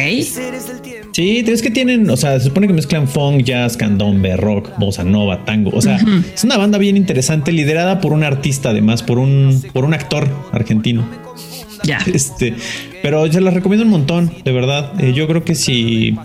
[1.12, 5.04] Sí, es que tienen, o sea, se supone que mezclan funk, jazz, candombe, rock, bossa
[5.04, 5.70] nova, tango.
[5.74, 5.98] O sea,
[6.34, 10.28] es una banda bien interesante, liderada por un artista, además, por un, por un actor
[10.52, 11.06] argentino.
[11.84, 11.98] Ya.
[12.14, 12.54] Este,
[13.02, 14.92] pero se las recomiendo un montón, de verdad.
[15.00, 16.16] Eh, yo creo que sí.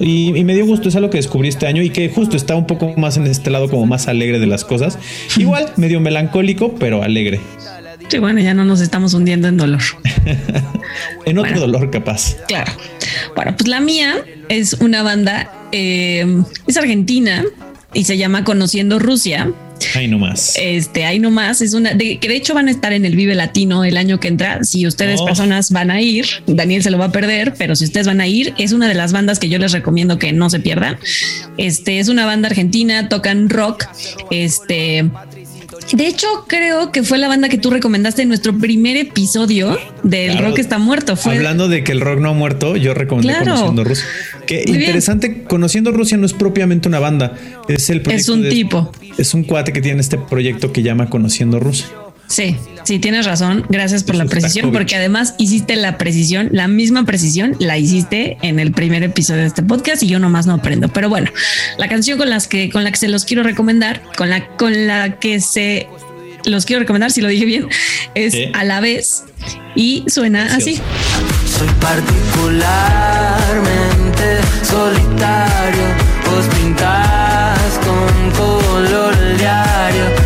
[0.00, 2.56] Y, y me dio gusto, es algo que descubrí este año y que justo está
[2.56, 4.98] un poco más en este lado, como más alegre de las cosas.
[5.36, 7.40] Igual, medio melancólico, pero alegre.
[8.08, 9.82] Sí, bueno, ya no nos estamos hundiendo en dolor.
[11.24, 11.60] En otro Bueno.
[11.66, 12.36] dolor, capaz.
[12.48, 12.72] Claro.
[13.34, 14.16] Bueno, pues la mía
[14.48, 17.44] es una banda, eh, es argentina
[17.94, 19.50] y se llama Conociendo Rusia.
[19.96, 20.54] Ahí nomás.
[20.60, 23.34] Este, ahí nomás es una de, que de hecho van a estar en el Vive
[23.34, 24.62] Latino el año que entra.
[24.62, 25.24] Si ustedes Oh.
[25.24, 28.28] personas van a ir, Daniel se lo va a perder, pero si ustedes van a
[28.28, 30.98] ir, es una de las bandas que yo les recomiendo que no se pierdan.
[31.58, 33.84] Este es una banda argentina, tocan rock.
[34.30, 35.10] Este,
[35.92, 40.32] de hecho, creo que fue la banda que tú recomendaste en nuestro primer episodio del
[40.32, 40.48] Claro.
[40.48, 41.16] rock está muerto.
[41.16, 43.52] Fue Hablando de que el rock no ha muerto, yo recomendé Claro.
[43.52, 44.04] Conociendo Rusia.
[44.46, 44.80] Que Muy bien.
[44.82, 47.34] interesante, Conociendo Rusia no es propiamente una banda,
[47.68, 48.92] es el proyecto un de- tipo.
[49.18, 51.86] Es un cuate que tiene este proyecto que llama Conociendo Rusia.
[52.32, 53.66] Sí, sí, tienes razón.
[53.68, 58.58] Gracias por la precisión, porque además hiciste la precisión, la misma precisión la hiciste en
[58.58, 60.88] el primer episodio de este podcast y yo nomás no aprendo.
[60.88, 61.30] Pero bueno,
[61.76, 64.86] la canción con las que con la que se los quiero recomendar, con la con
[64.86, 65.88] la que se
[66.46, 67.68] los quiero recomendar, si lo dije bien,
[68.14, 69.24] es a la vez
[69.76, 70.80] y suena así.
[71.46, 75.82] Soy particularmente solitario.
[76.24, 80.21] Vos pintás con color diario.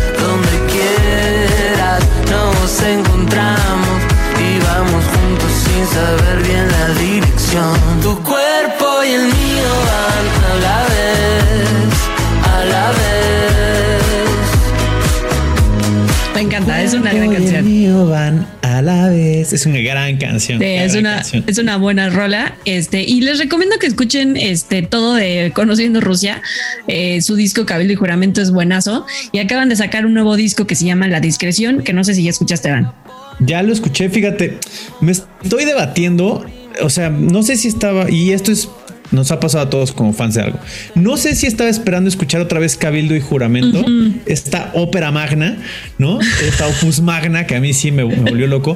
[19.53, 20.59] Es una gran canción.
[20.59, 21.43] Sí, es gran una, canción.
[21.47, 22.55] es una buena rola.
[22.65, 26.41] Este, y les recomiendo que escuchen este todo de Conociendo Rusia.
[26.87, 29.05] Eh, su disco Cabildo y Juramento es buenazo.
[29.31, 32.13] Y acaban de sacar un nuevo disco que se llama La Discreción, que no sé
[32.13, 32.91] si ya escuchaste, Dan.
[33.39, 34.57] Ya lo escuché, fíjate,
[34.99, 36.45] me estoy debatiendo,
[36.81, 38.69] o sea, no sé si estaba, y esto es,
[39.11, 40.59] nos ha pasado a todos como fans de algo,
[40.95, 43.85] no sé si estaba esperando escuchar otra vez Cabildo y Juramento,
[44.25, 45.57] esta ópera magna,
[45.99, 46.19] ¿no?
[46.19, 48.75] Esta opus magna que a mí sí me, me volvió loco.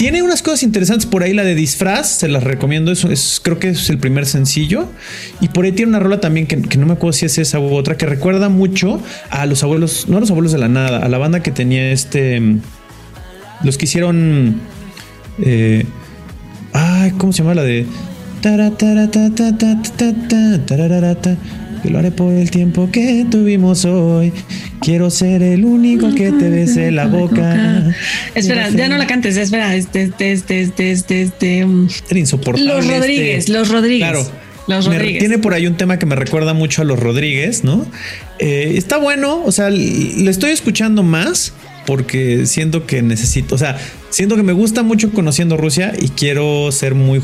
[0.00, 3.58] Tiene unas cosas interesantes por ahí, la de disfraz, se las recomiendo, es, es- creo
[3.58, 4.86] que es el primer sencillo.
[5.42, 7.74] Y por ahí tiene una rola también que, no me acuerdo si es esa u
[7.74, 8.98] otra, que recuerda mucho
[9.28, 11.92] a los abuelos, no a los abuelos de la nada, a la banda que tenía
[11.92, 12.40] este
[13.62, 14.58] los que hicieron.
[15.44, 15.84] eh,
[16.72, 17.84] ay, ¿cómo se llama la de?
[21.82, 24.32] Que lo haré por el tiempo que tuvimos hoy.
[24.80, 27.94] Quiero ser el único que te bese la boca.
[28.34, 31.64] Espera, ya no la cantes, espera, este, este, este, este, este, este.
[31.64, 32.68] um, Era insoportable.
[32.72, 34.08] Los este- Rodríguez, los Rodríguez.
[34.08, 34.30] Claro.
[34.66, 35.20] Los Me- Rodríguez.
[35.20, 37.86] tiene por ahí un tema que me recuerda mucho a los Rodríguez, ¿no?
[38.38, 41.52] Eh, está bueno, o sea, le estoy escuchando más
[41.86, 43.78] porque siento que necesito, o sea,
[44.10, 47.20] siento que me gusta mucho conociendo Rusia y quiero ser muy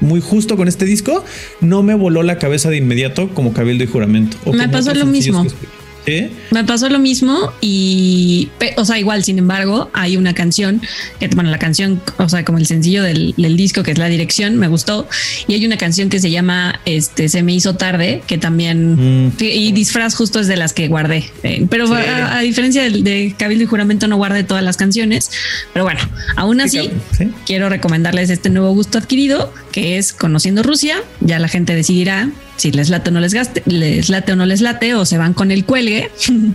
[0.00, 1.24] muy justo con este disco,
[1.60, 4.36] no me voló la cabeza de inmediato como Cabildo y Juramento.
[4.44, 5.44] o Me pasó lo mismo.
[5.44, 5.79] que.
[6.06, 6.30] ¿Sí?
[6.50, 10.80] Me pasó lo mismo y, o sea, igual, sin embargo, hay una canción,
[11.18, 14.08] que, bueno, la canción, o sea, como el sencillo del, del disco, que es la
[14.08, 15.06] dirección, me gustó.
[15.46, 19.32] Y hay una canción que se llama este, Se me hizo tarde, que también, Mm.
[19.40, 21.30] y disfraz justo es de las que guardé.
[21.42, 21.92] Eh, pero Sí.
[21.94, 25.30] a, a diferencia del- de, Cabildo y Juramento, no guardé todas las canciones.
[25.72, 26.00] Pero bueno,
[26.36, 27.28] aún así, sí.
[27.46, 30.96] quiero recomendarles este nuevo gusto adquirido, que es Conociendo Rusia.
[31.20, 32.30] Ya la gente decidirá
[32.60, 35.16] si les late o no les gaste, les late o no les late, o se
[35.18, 36.10] van con el cuelgue.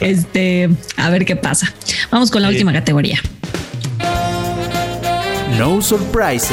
[0.00, 1.72] Este, a ver qué pasa.
[2.10, 2.54] Vamos con la Sí.
[2.54, 3.20] última categoría.
[5.58, 6.50] No surprises.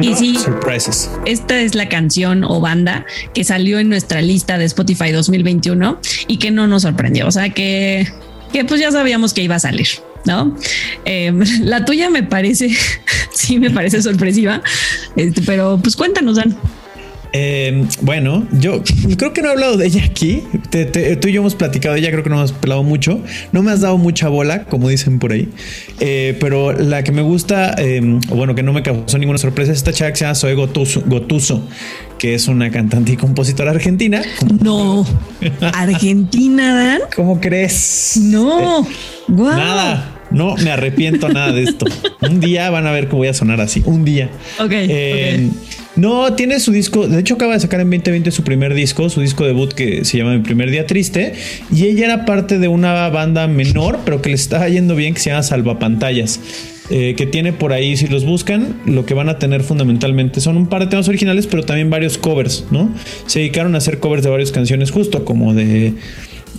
[0.00, 1.10] Y sí, Surprises.
[1.26, 3.04] esta es la canción o banda
[3.34, 7.28] que salió en nuestra lista de Spotify 2021 y que no nos sorprendió.
[7.28, 8.08] O sea que,
[8.52, 9.88] que pues ya sabíamos que iba a salir,
[10.24, 10.56] ¿no?
[11.04, 12.70] Eh, la tuya me parece,
[13.34, 14.62] sí me parece sorpresiva,
[15.16, 16.56] este, pero pues cuéntanos, Dan.
[17.34, 18.82] Eh, bueno, yo
[19.16, 20.42] creo que no he hablado de ella aquí.
[20.70, 23.20] Te- te- tú y yo hemos platicado de ella, creo que no hemos pelado mucho.
[23.52, 25.48] No me has dado mucha bola, como dicen por ahí.
[26.00, 29.72] Eh, pero la que me gusta, eh, o bueno, que no me causó ninguna sorpresa,
[29.72, 31.66] es esta chava que se llama Zoe Gotuso, Gotuso,
[32.18, 34.20] que es una cantante y compositora argentina.
[34.60, 35.06] No,
[35.72, 37.00] Argentina, Dan.
[37.16, 38.18] ¿Cómo crees?
[38.22, 38.86] No,
[39.28, 39.56] guau.
[39.56, 40.08] Nada.
[40.30, 41.84] No me arrepiento nada de esto.
[42.22, 43.82] Un día van a ver que voy a sonar así.
[43.84, 44.30] Un día.
[44.58, 45.50] Ok, Eh,
[45.96, 47.06] No, tiene su disco.
[47.06, 50.18] De hecho, acaba de sacar en 2020 su primer disco, su disco debut que se
[50.18, 51.34] llama Mi primer día triste.
[51.70, 55.20] Y ella era parte de una banda menor, pero que le estaba yendo bien, que
[55.20, 56.40] se llama Salvapantallas.
[56.90, 60.56] eh, que tiene por ahí, si los buscan, lo que van a tener fundamentalmente son
[60.58, 62.92] un par de temas originales, pero también varios covers, ¿no?
[63.26, 65.94] Se dedicaron a hacer covers de varias canciones, justo como de.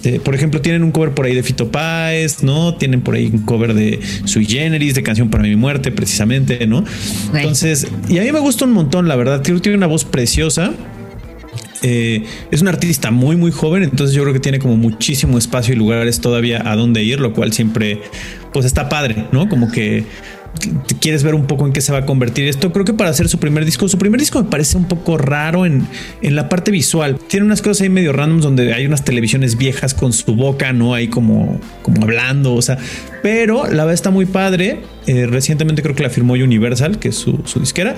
[0.03, 2.75] De- por ejemplo, tienen un cover por ahí de Fito Páez, ¿no?
[2.75, 6.83] Tienen por ahí un cover de Sui Generis, de Canción para mi muerte, precisamente, ¿no?
[7.33, 9.41] Entonces, y a mí me gusta un montón, la verdad.
[9.43, 10.73] Creo que tiene una voz preciosa.
[11.85, 15.73] Eh, es un artista muy, muy joven, entonces yo creo que tiene como muchísimo espacio
[15.73, 17.99] y lugares todavía a dónde ir, lo cual siempre,
[18.53, 19.49] pues está padre, ¿no?
[19.49, 20.05] Como que
[20.99, 22.71] quieres ver un poco en qué se va a convertir esto.
[22.71, 25.65] Creo que para hacer su primer disco, su primer disco me parece un poco raro
[25.65, 25.87] en,
[26.21, 27.19] en la parte visual.
[27.27, 30.93] Tiene unas cosas ahí medio randoms donde hay unas televisiones viejas con su boca, ¿no?
[30.93, 32.77] Ahí como, como hablando, o sea,
[33.23, 34.81] pero la verdad está muy padre.
[35.05, 37.95] Eh, recientemente creo que la firmó Universal, que es su, su disquera.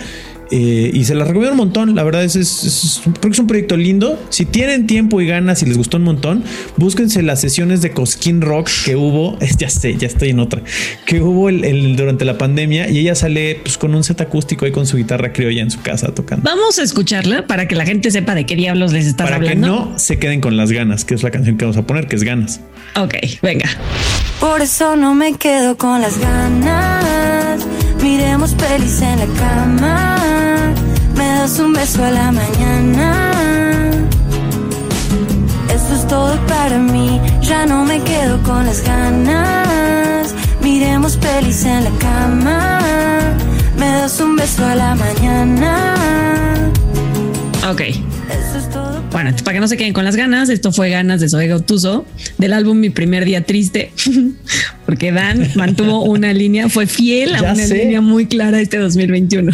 [0.51, 1.95] Eh, y se la recomiendo un montón.
[1.95, 4.19] La verdad es, es- es- creo que es un proyecto lindo.
[4.29, 6.43] Si tienen tiempo y ganas y les gustó un montón,
[6.77, 9.37] búsquense las sesiones de Cosquín Rock que hubo.
[9.39, 10.61] es- ya sé, ya estoy en otra.
[11.05, 14.65] Que hubo el, el- durante la pandemia y ella sale pues, con un set acústico
[14.65, 16.43] ahí con su guitarra criolla en su casa tocando.
[16.49, 19.49] Vamos a escucharla para que la gente sepa de qué diablos les estás Para que
[19.49, 19.67] hablando.
[19.91, 22.15] no se queden con las ganas, que es la canción que vamos a poner, que
[22.15, 22.61] es ganas.
[22.95, 23.67] Ok, venga.
[24.39, 27.65] Por eso no me quedo con las ganas.
[28.01, 30.17] Miremos pelis en la cama.
[31.15, 33.31] Me das un beso a la mañana.
[35.73, 37.21] Esto es todo para mí.
[37.41, 40.33] Ya no me quedo con las ganas.
[40.61, 42.79] Miremos pelis en la cama.
[43.77, 45.95] Me das un beso a la mañana.
[47.69, 48.04] Ok.
[49.11, 52.05] Bueno, para que no se queden con las ganas, esto fue Ganas de Zoe Gautuso
[52.37, 53.91] del álbum Mi Primer Día Triste,
[54.85, 57.77] porque Dan mantuvo una línea, fue fiel a Ya una sé.
[57.77, 59.51] línea muy clara este 2021.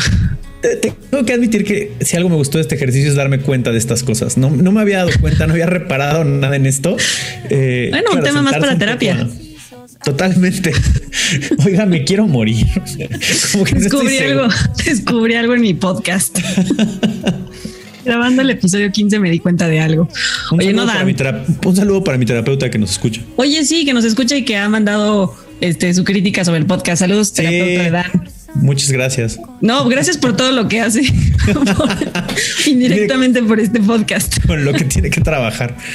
[0.62, 3.40] Te- te- Tengo que admitir que si algo me gustó de este ejercicio es darme
[3.40, 4.38] cuenta de estas cosas.
[4.38, 6.98] No, no me había dado cuenta, no había reparado nada en esto.
[7.50, 9.18] Eh, Bueno, un tema más para terapia.
[9.28, 9.32] poco
[10.04, 10.72] Totalmente.
[11.66, 12.66] Oiga, me quiero morir.
[13.52, 14.48] Como que Descubrí algo,
[14.86, 16.40] descubrí algo en mi podcast.
[18.06, 20.08] Grabando el episodio 15 me di cuenta de algo.
[20.52, 21.16] Un, Oye, no Dan.
[21.66, 23.22] un saludo para mi terapeuta que nos escucha.
[23.36, 27.00] Oye, sí, que nos escucha y que ha mandado este, su crítica sobre el podcast.
[27.00, 28.30] Saludos, terapeuta de Dan.
[28.56, 29.40] Muchas gracias.
[29.62, 31.02] No, gracias por todo lo que hace
[31.54, 31.90] por-
[32.68, 34.46] indirectamente por este podcast.
[34.46, 35.76] Con lo que tiene que trabajar.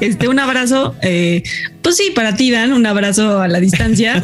[0.00, 1.42] Este, un abrazo, eh,
[1.82, 4.22] pues sí, para ti, Dan, un abrazo a la distancia,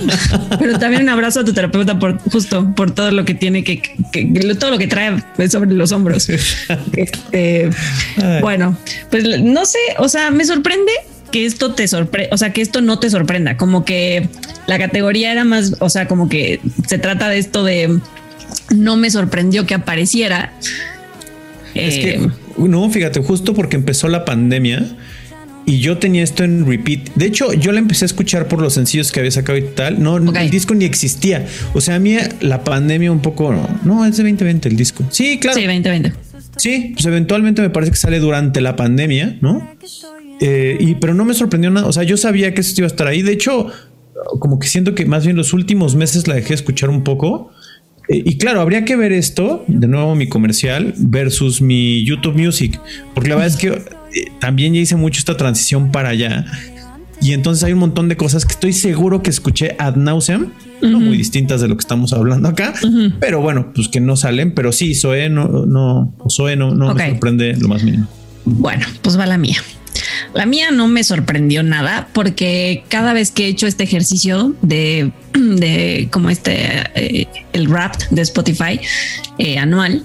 [0.58, 3.80] pero también un abrazo a tu terapeuta por justo por todo lo que tiene que,
[4.12, 6.28] que- que- todo lo que trae pues, sobre los hombros.
[6.28, 7.70] Este,
[8.40, 8.76] bueno,
[9.10, 10.92] pues no sé, o sea, me sorprende
[11.34, 14.28] que esto te sorprenda, o sea, que esto no te sorprenda, como que
[14.68, 17.98] la categoría era más, o sea, como que se trata de esto de
[18.72, 20.52] no me sorprendió que apareciera.
[21.74, 22.30] Es Eh, que,
[22.68, 24.86] no, fíjate, justo porque empezó la pandemia
[25.66, 27.12] y yo tenía esto en repeat.
[27.16, 30.00] De hecho, yo la empecé a escuchar por los sencillos que había sacado y tal.
[30.00, 31.48] No, el disco ni existía.
[31.72, 33.52] O sea, a mí la pandemia un poco.
[33.82, 35.04] No, es de 2020 el disco.
[35.10, 35.58] Sí, claro.
[35.58, 36.12] sí, 2020.
[36.58, 39.68] Sí, pues eventualmente me parece que sale durante la pandemia, ¿no?
[40.40, 41.86] Eh, y pero no me sorprendió nada.
[41.86, 43.22] O sea, yo sabía que esto iba a estar ahí.
[43.22, 43.70] De hecho,
[44.38, 47.50] como que siento que más bien los últimos meses la dejé escuchar un poco.
[48.08, 52.78] Eh, y claro, habría que ver esto, de nuevo mi comercial, versus mi YouTube Music,
[53.14, 56.44] porque la verdad es que eh, también ya hice mucho esta transición para allá.
[57.22, 61.00] Y entonces hay un montón de cosas que estoy seguro que escuché ad nauseam, no
[61.00, 62.74] muy distintas de lo que estamos hablando acá,
[63.18, 64.52] pero bueno, pues que no salen.
[64.52, 68.06] Pero sí, Zoe no, no, Zoe no, no me sorprende lo más mínimo.
[68.44, 69.56] Bueno, pues va la mía.
[70.34, 75.12] La mía no me sorprendió nada porque cada vez que he hecho este ejercicio de,
[75.32, 78.80] de como este, eh, el rap de Spotify
[79.38, 80.04] eh, anual,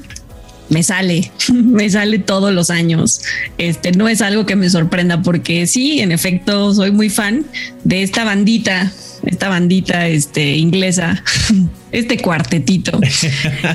[0.70, 3.22] me sale, me sale todos los años.
[3.58, 7.46] Este no es algo que me sorprenda porque sí, en efecto, soy muy fan
[7.84, 8.92] de esta bandita,
[9.26, 11.24] esta bandita este, inglesa,
[11.92, 13.00] este cuartetito.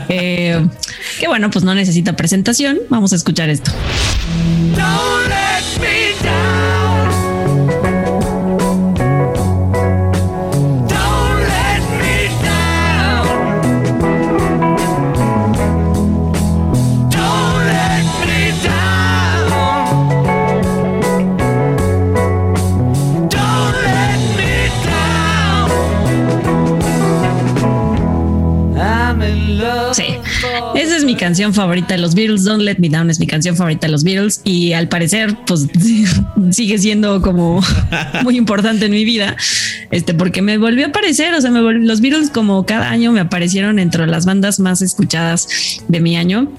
[0.09, 0.67] Eh,
[1.19, 2.79] que bueno, pues no necesita presentación.
[2.89, 3.73] Vamos a escuchar esto.
[31.15, 32.43] Mi canción favorita de los Beatles.
[32.45, 35.67] Don't Let Me Down es mi canción favorita de los Beatles y al parecer, pues
[36.51, 37.63] sigue siendo como
[38.25, 39.37] muy importante en mi vida.
[39.93, 41.33] Este, porque me volvió a aparecer.
[41.35, 44.83] O sea, me volvió- los Beatles, como cada año, me aparecieron entre las bandas más
[44.83, 45.47] escuchadas
[45.87, 46.51] de mi año.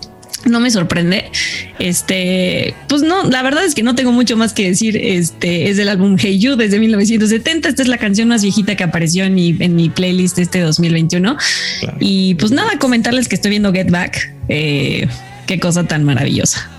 [0.46, 1.32] No me sorprende.
[1.80, 4.96] Este, pues no, la verdad es que no tengo mucho más que decir.
[4.96, 7.70] Este es del álbum Hey You desde 1970.
[7.70, 10.60] Esta es la canción más viejita que apareció en mi, en mi playlist de este
[10.60, 11.38] 2021.
[11.80, 11.98] Claro.
[12.00, 14.34] Y pues nada, comentarles que estoy viendo Get Back.
[14.48, 15.08] Eh,
[15.48, 16.70] qué cosa tan maravillosa.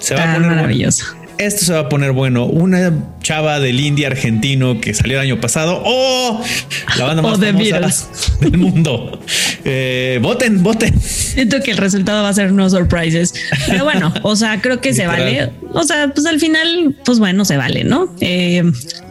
[0.00, 0.56] Se va a poner bueno.
[0.56, 1.16] maravillosa.
[1.38, 2.46] Esto se va a poner bueno.
[2.46, 2.92] Una
[3.28, 5.82] chava del indie argentino que salió el año pasado.
[5.84, 6.42] ¡Oh!
[6.96, 8.08] La banda O más The famosa
[8.40, 9.20] del mundo.
[9.66, 10.98] Eh, voten, voten.
[10.98, 13.34] Siento que el resultado va a ser no surprises.
[13.66, 15.50] Pero bueno, o sea, creo que se vale.
[15.74, 18.14] O sea, pues al final, pues bueno, se vale, ¿no?
[18.22, 18.62] Eh,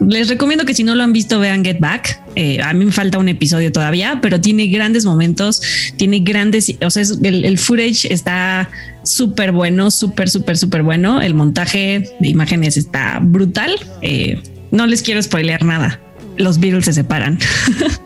[0.04, 2.20] les recomiendo que si no lo han visto, vean Get Back.
[2.34, 5.62] Eh, a mí me falta un episodio todavía, pero tiene grandes momentos,
[5.96, 8.68] tiene grandes, o sea, es- el, el footage está
[9.04, 11.20] súper bueno, súper, súper, súper bueno.
[11.22, 13.74] El montaje de imágenes está brutal.
[14.10, 14.40] Eh,
[14.70, 16.00] no les quiero spoilear nada.
[16.38, 17.38] Los Beatles se separan.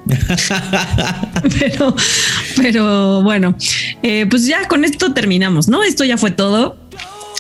[1.61, 1.94] pero,
[2.57, 3.57] pero bueno,
[4.03, 5.82] eh, pues ya con esto terminamos, ¿no?
[5.82, 6.76] Esto ya fue todo.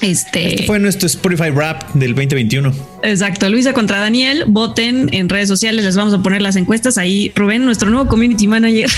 [0.00, 2.74] Este, Este fue nuestro Spotify Rap del 2021.
[3.04, 3.48] exacto.
[3.48, 4.44] Luisa contra Daniel.
[4.48, 5.84] Voten en redes sociales.
[5.84, 7.30] Les vamos a poner las encuestas ahí.
[7.36, 8.90] Rubén, nuestro nuevo community manager.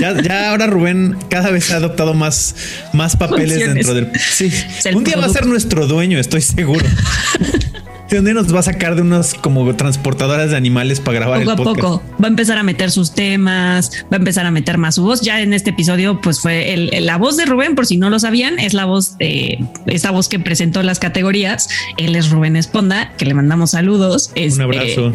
[0.00, 2.54] Ya, ya ahora Rubén cada vez ha adoptado más,
[2.94, 3.86] más papeles Funciones.
[3.86, 4.08] dentro del.
[4.18, 4.50] Sí,
[4.94, 6.84] un día va a ser nuestro dueño, estoy seguro.
[8.10, 11.50] Un día nos va a sacar de unas como transportadoras de animales para grabar poco
[11.50, 11.80] a el podcast.
[11.80, 15.02] poco va a empezar a meter sus temas, va a empezar a meter más su
[15.02, 15.20] voz.
[15.20, 18.08] Ya en este episodio, pues fue el- el- la voz de Rubén, por si no
[18.08, 21.68] lo sabían, es la voz de esa voz que presentó las categorías.
[21.98, 24.30] Él es Rubén Esponda, que le mandamos saludos.
[24.34, 25.12] Un Este, abrazo.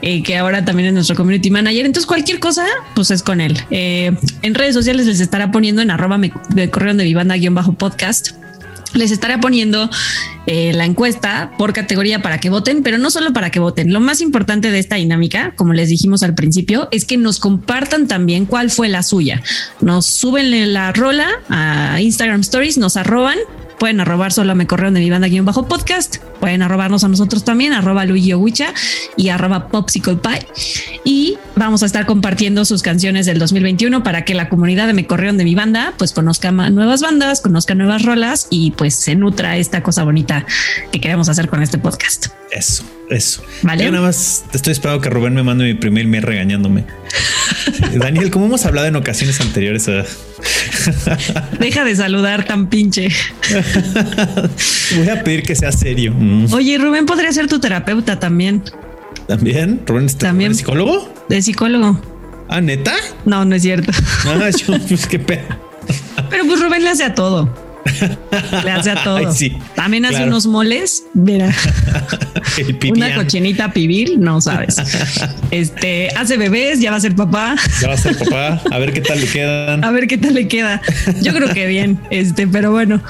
[0.00, 1.84] eh, que ahora también es nuestro community manager.
[1.84, 2.64] Entonces, cualquier cosa,
[2.94, 3.58] pues es con él.
[3.70, 7.12] Eh, en redes sociales les estará poniendo en arroba me, de correo de mi
[8.94, 9.88] Les estaré poniendo
[10.46, 13.92] eh, la encuesta por categoría para que voten, pero no solo para que voten.
[13.92, 18.08] Lo más importante de esta dinámica, como les dijimos al principio, es que nos compartan
[18.08, 19.42] también cuál fue la suya.
[19.80, 23.38] Nos suben la rola a Instagram Stories, nos arroban.
[23.80, 26.18] Pueden arrobar solo me correo de mi banda guion bajo podcast.
[26.38, 28.74] Pueden arrobarnos a nosotros también, arroba Luigi Owicha
[29.16, 30.46] y arroba Popsicle Pie.
[31.02, 35.06] Y vamos a estar compartiendo sus canciones del 2021 para que la comunidad de Me
[35.06, 39.56] Correón de mi banda pues conozca nuevas bandas, conozca nuevas rolas y pues se nutra
[39.56, 40.44] esta cosa bonita
[40.92, 42.26] que queremos hacer con este podcast.
[42.50, 43.42] Eso, eso.
[43.62, 43.84] Vale.
[43.84, 46.84] Yo nada más estoy esperando que Rubén me mande mi primer mail regañándome.
[47.94, 50.04] Daniel, como hemos hablado en ocasiones anteriores, eh,
[51.58, 53.08] Deja de saludar tan pinche.
[54.96, 56.12] voy a pedir que sea serio.
[56.16, 58.62] Mm, Oye, Rubén podría ser tu terapeuta también,
[59.26, 60.52] También, Rubén, ¿este- También.
[60.52, 61.12] ¿es psicólogo?
[61.28, 62.00] de psicólogo.
[62.48, 62.92] Ah, neta.
[63.24, 63.92] No, no es cierto.
[64.26, 65.42] Ah, yo, pues qué pedo.
[66.28, 67.69] Pero pues Rubén le hace a todo.
[68.64, 69.16] Le hace a todo.
[69.16, 70.28] Ay, sí, También hace claro.
[70.28, 71.04] unos moles.
[71.14, 71.54] Mira.
[72.90, 74.76] Una cochinita pibil, no sabes.
[75.50, 77.56] Este hace bebés, ya va a ser papá.
[77.80, 78.60] Ya va a ser papá.
[78.70, 79.84] A ver qué tal le quedan.
[79.84, 80.82] A ver qué tal le queda.
[81.22, 83.02] Yo creo que bien, este, pero bueno,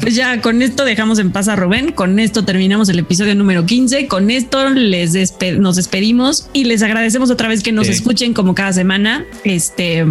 [0.00, 1.92] pues ya con esto dejamos en paz a Rubén.
[1.92, 4.06] Con esto terminamos el episodio número 15.
[4.08, 7.92] Con esto les despe- nos despedimos y les agradecemos otra vez que nos Sí.
[7.94, 9.24] escuchen como cada semana.
[9.44, 10.04] Este,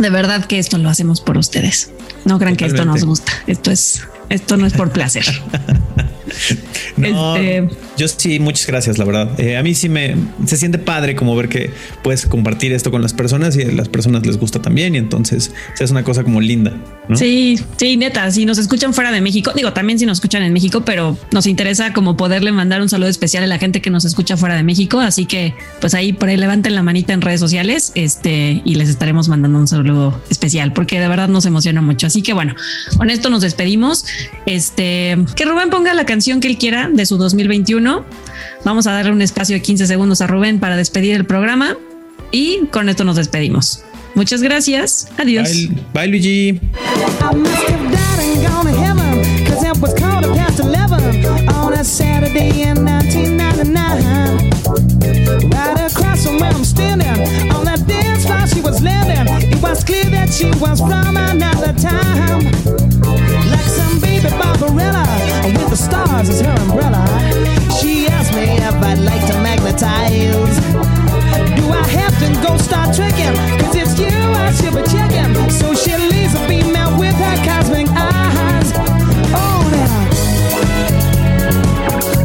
[0.00, 1.90] de verdad que esto lo hacemos por ustedes.
[2.24, 3.32] No crean que esto nos gusta.
[3.46, 5.24] Esto es esto no es por placer.
[6.96, 9.38] No, Este- yo sí, muchas gracias, la verdad.
[9.38, 10.14] Eh, a mí sí me
[10.46, 11.70] se siente padre como ver que
[12.02, 14.94] puedes compartir esto con las personas y a las personas les gusta también.
[14.94, 16.72] Y entonces se hace una cosa como linda.
[17.08, 17.16] ¿no?
[17.16, 20.52] Sí, sí, neta, si nos escuchan fuera de México, digo, también si nos escuchan en
[20.52, 24.04] México, pero nos interesa como poderle mandar un saludo especial a la gente que nos
[24.04, 27.40] escucha fuera de México, así que pues ahí por ahí levanten la manita en redes
[27.40, 32.06] sociales, este, y les estaremos mandando un saludo especial, porque de verdad nos emociona mucho.
[32.06, 32.54] Así que bueno,
[32.96, 34.04] con esto nos despedimos.
[34.46, 38.04] Este, que Rubén ponga la canción que él quiera de su 2021.
[38.64, 41.76] Vamos a darle un espacio de 15 segundos a Rubén para despedir el programa
[42.30, 43.82] y con esto nos despedimos.
[44.14, 45.08] Muchas gracias.
[45.18, 45.48] Adiós.
[45.50, 46.48] Bye, bye, Luigi.
[46.48, 51.72] I must have died and gone to heaven, cause it was quarter past 11 on
[51.74, 54.50] a Saturday in 1999.
[55.50, 57.08] Right across from where I'm standing,
[57.54, 59.50] on that dance floor she was landing.
[59.50, 62.99] It was clear that she was from another time.
[64.60, 65.06] Barbarella,
[65.46, 67.06] with the stars as her umbrella.
[67.80, 70.60] She asked me if I'd like to magnetize.
[71.56, 73.34] Do I have to go start trekking?
[73.58, 75.34] Cause it's you I should be checking.
[75.50, 78.72] So she leaves a female with her cosmic eyes.
[79.32, 80.10] Oh, now.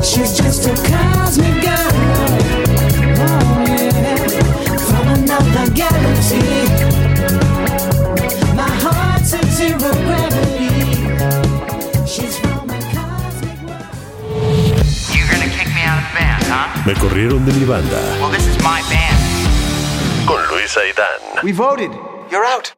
[0.01, 1.91] She's just a cosmic girl.
[3.23, 4.27] Oh, yeah.
[4.89, 6.84] From another galaxy.
[16.56, 16.86] Huh?
[16.86, 17.99] Me corrieron de mi banda.
[18.20, 19.20] Well, this is my band.
[20.28, 21.43] Con Luis Aidán.
[21.43, 21.91] We voted.
[22.32, 22.74] You're out.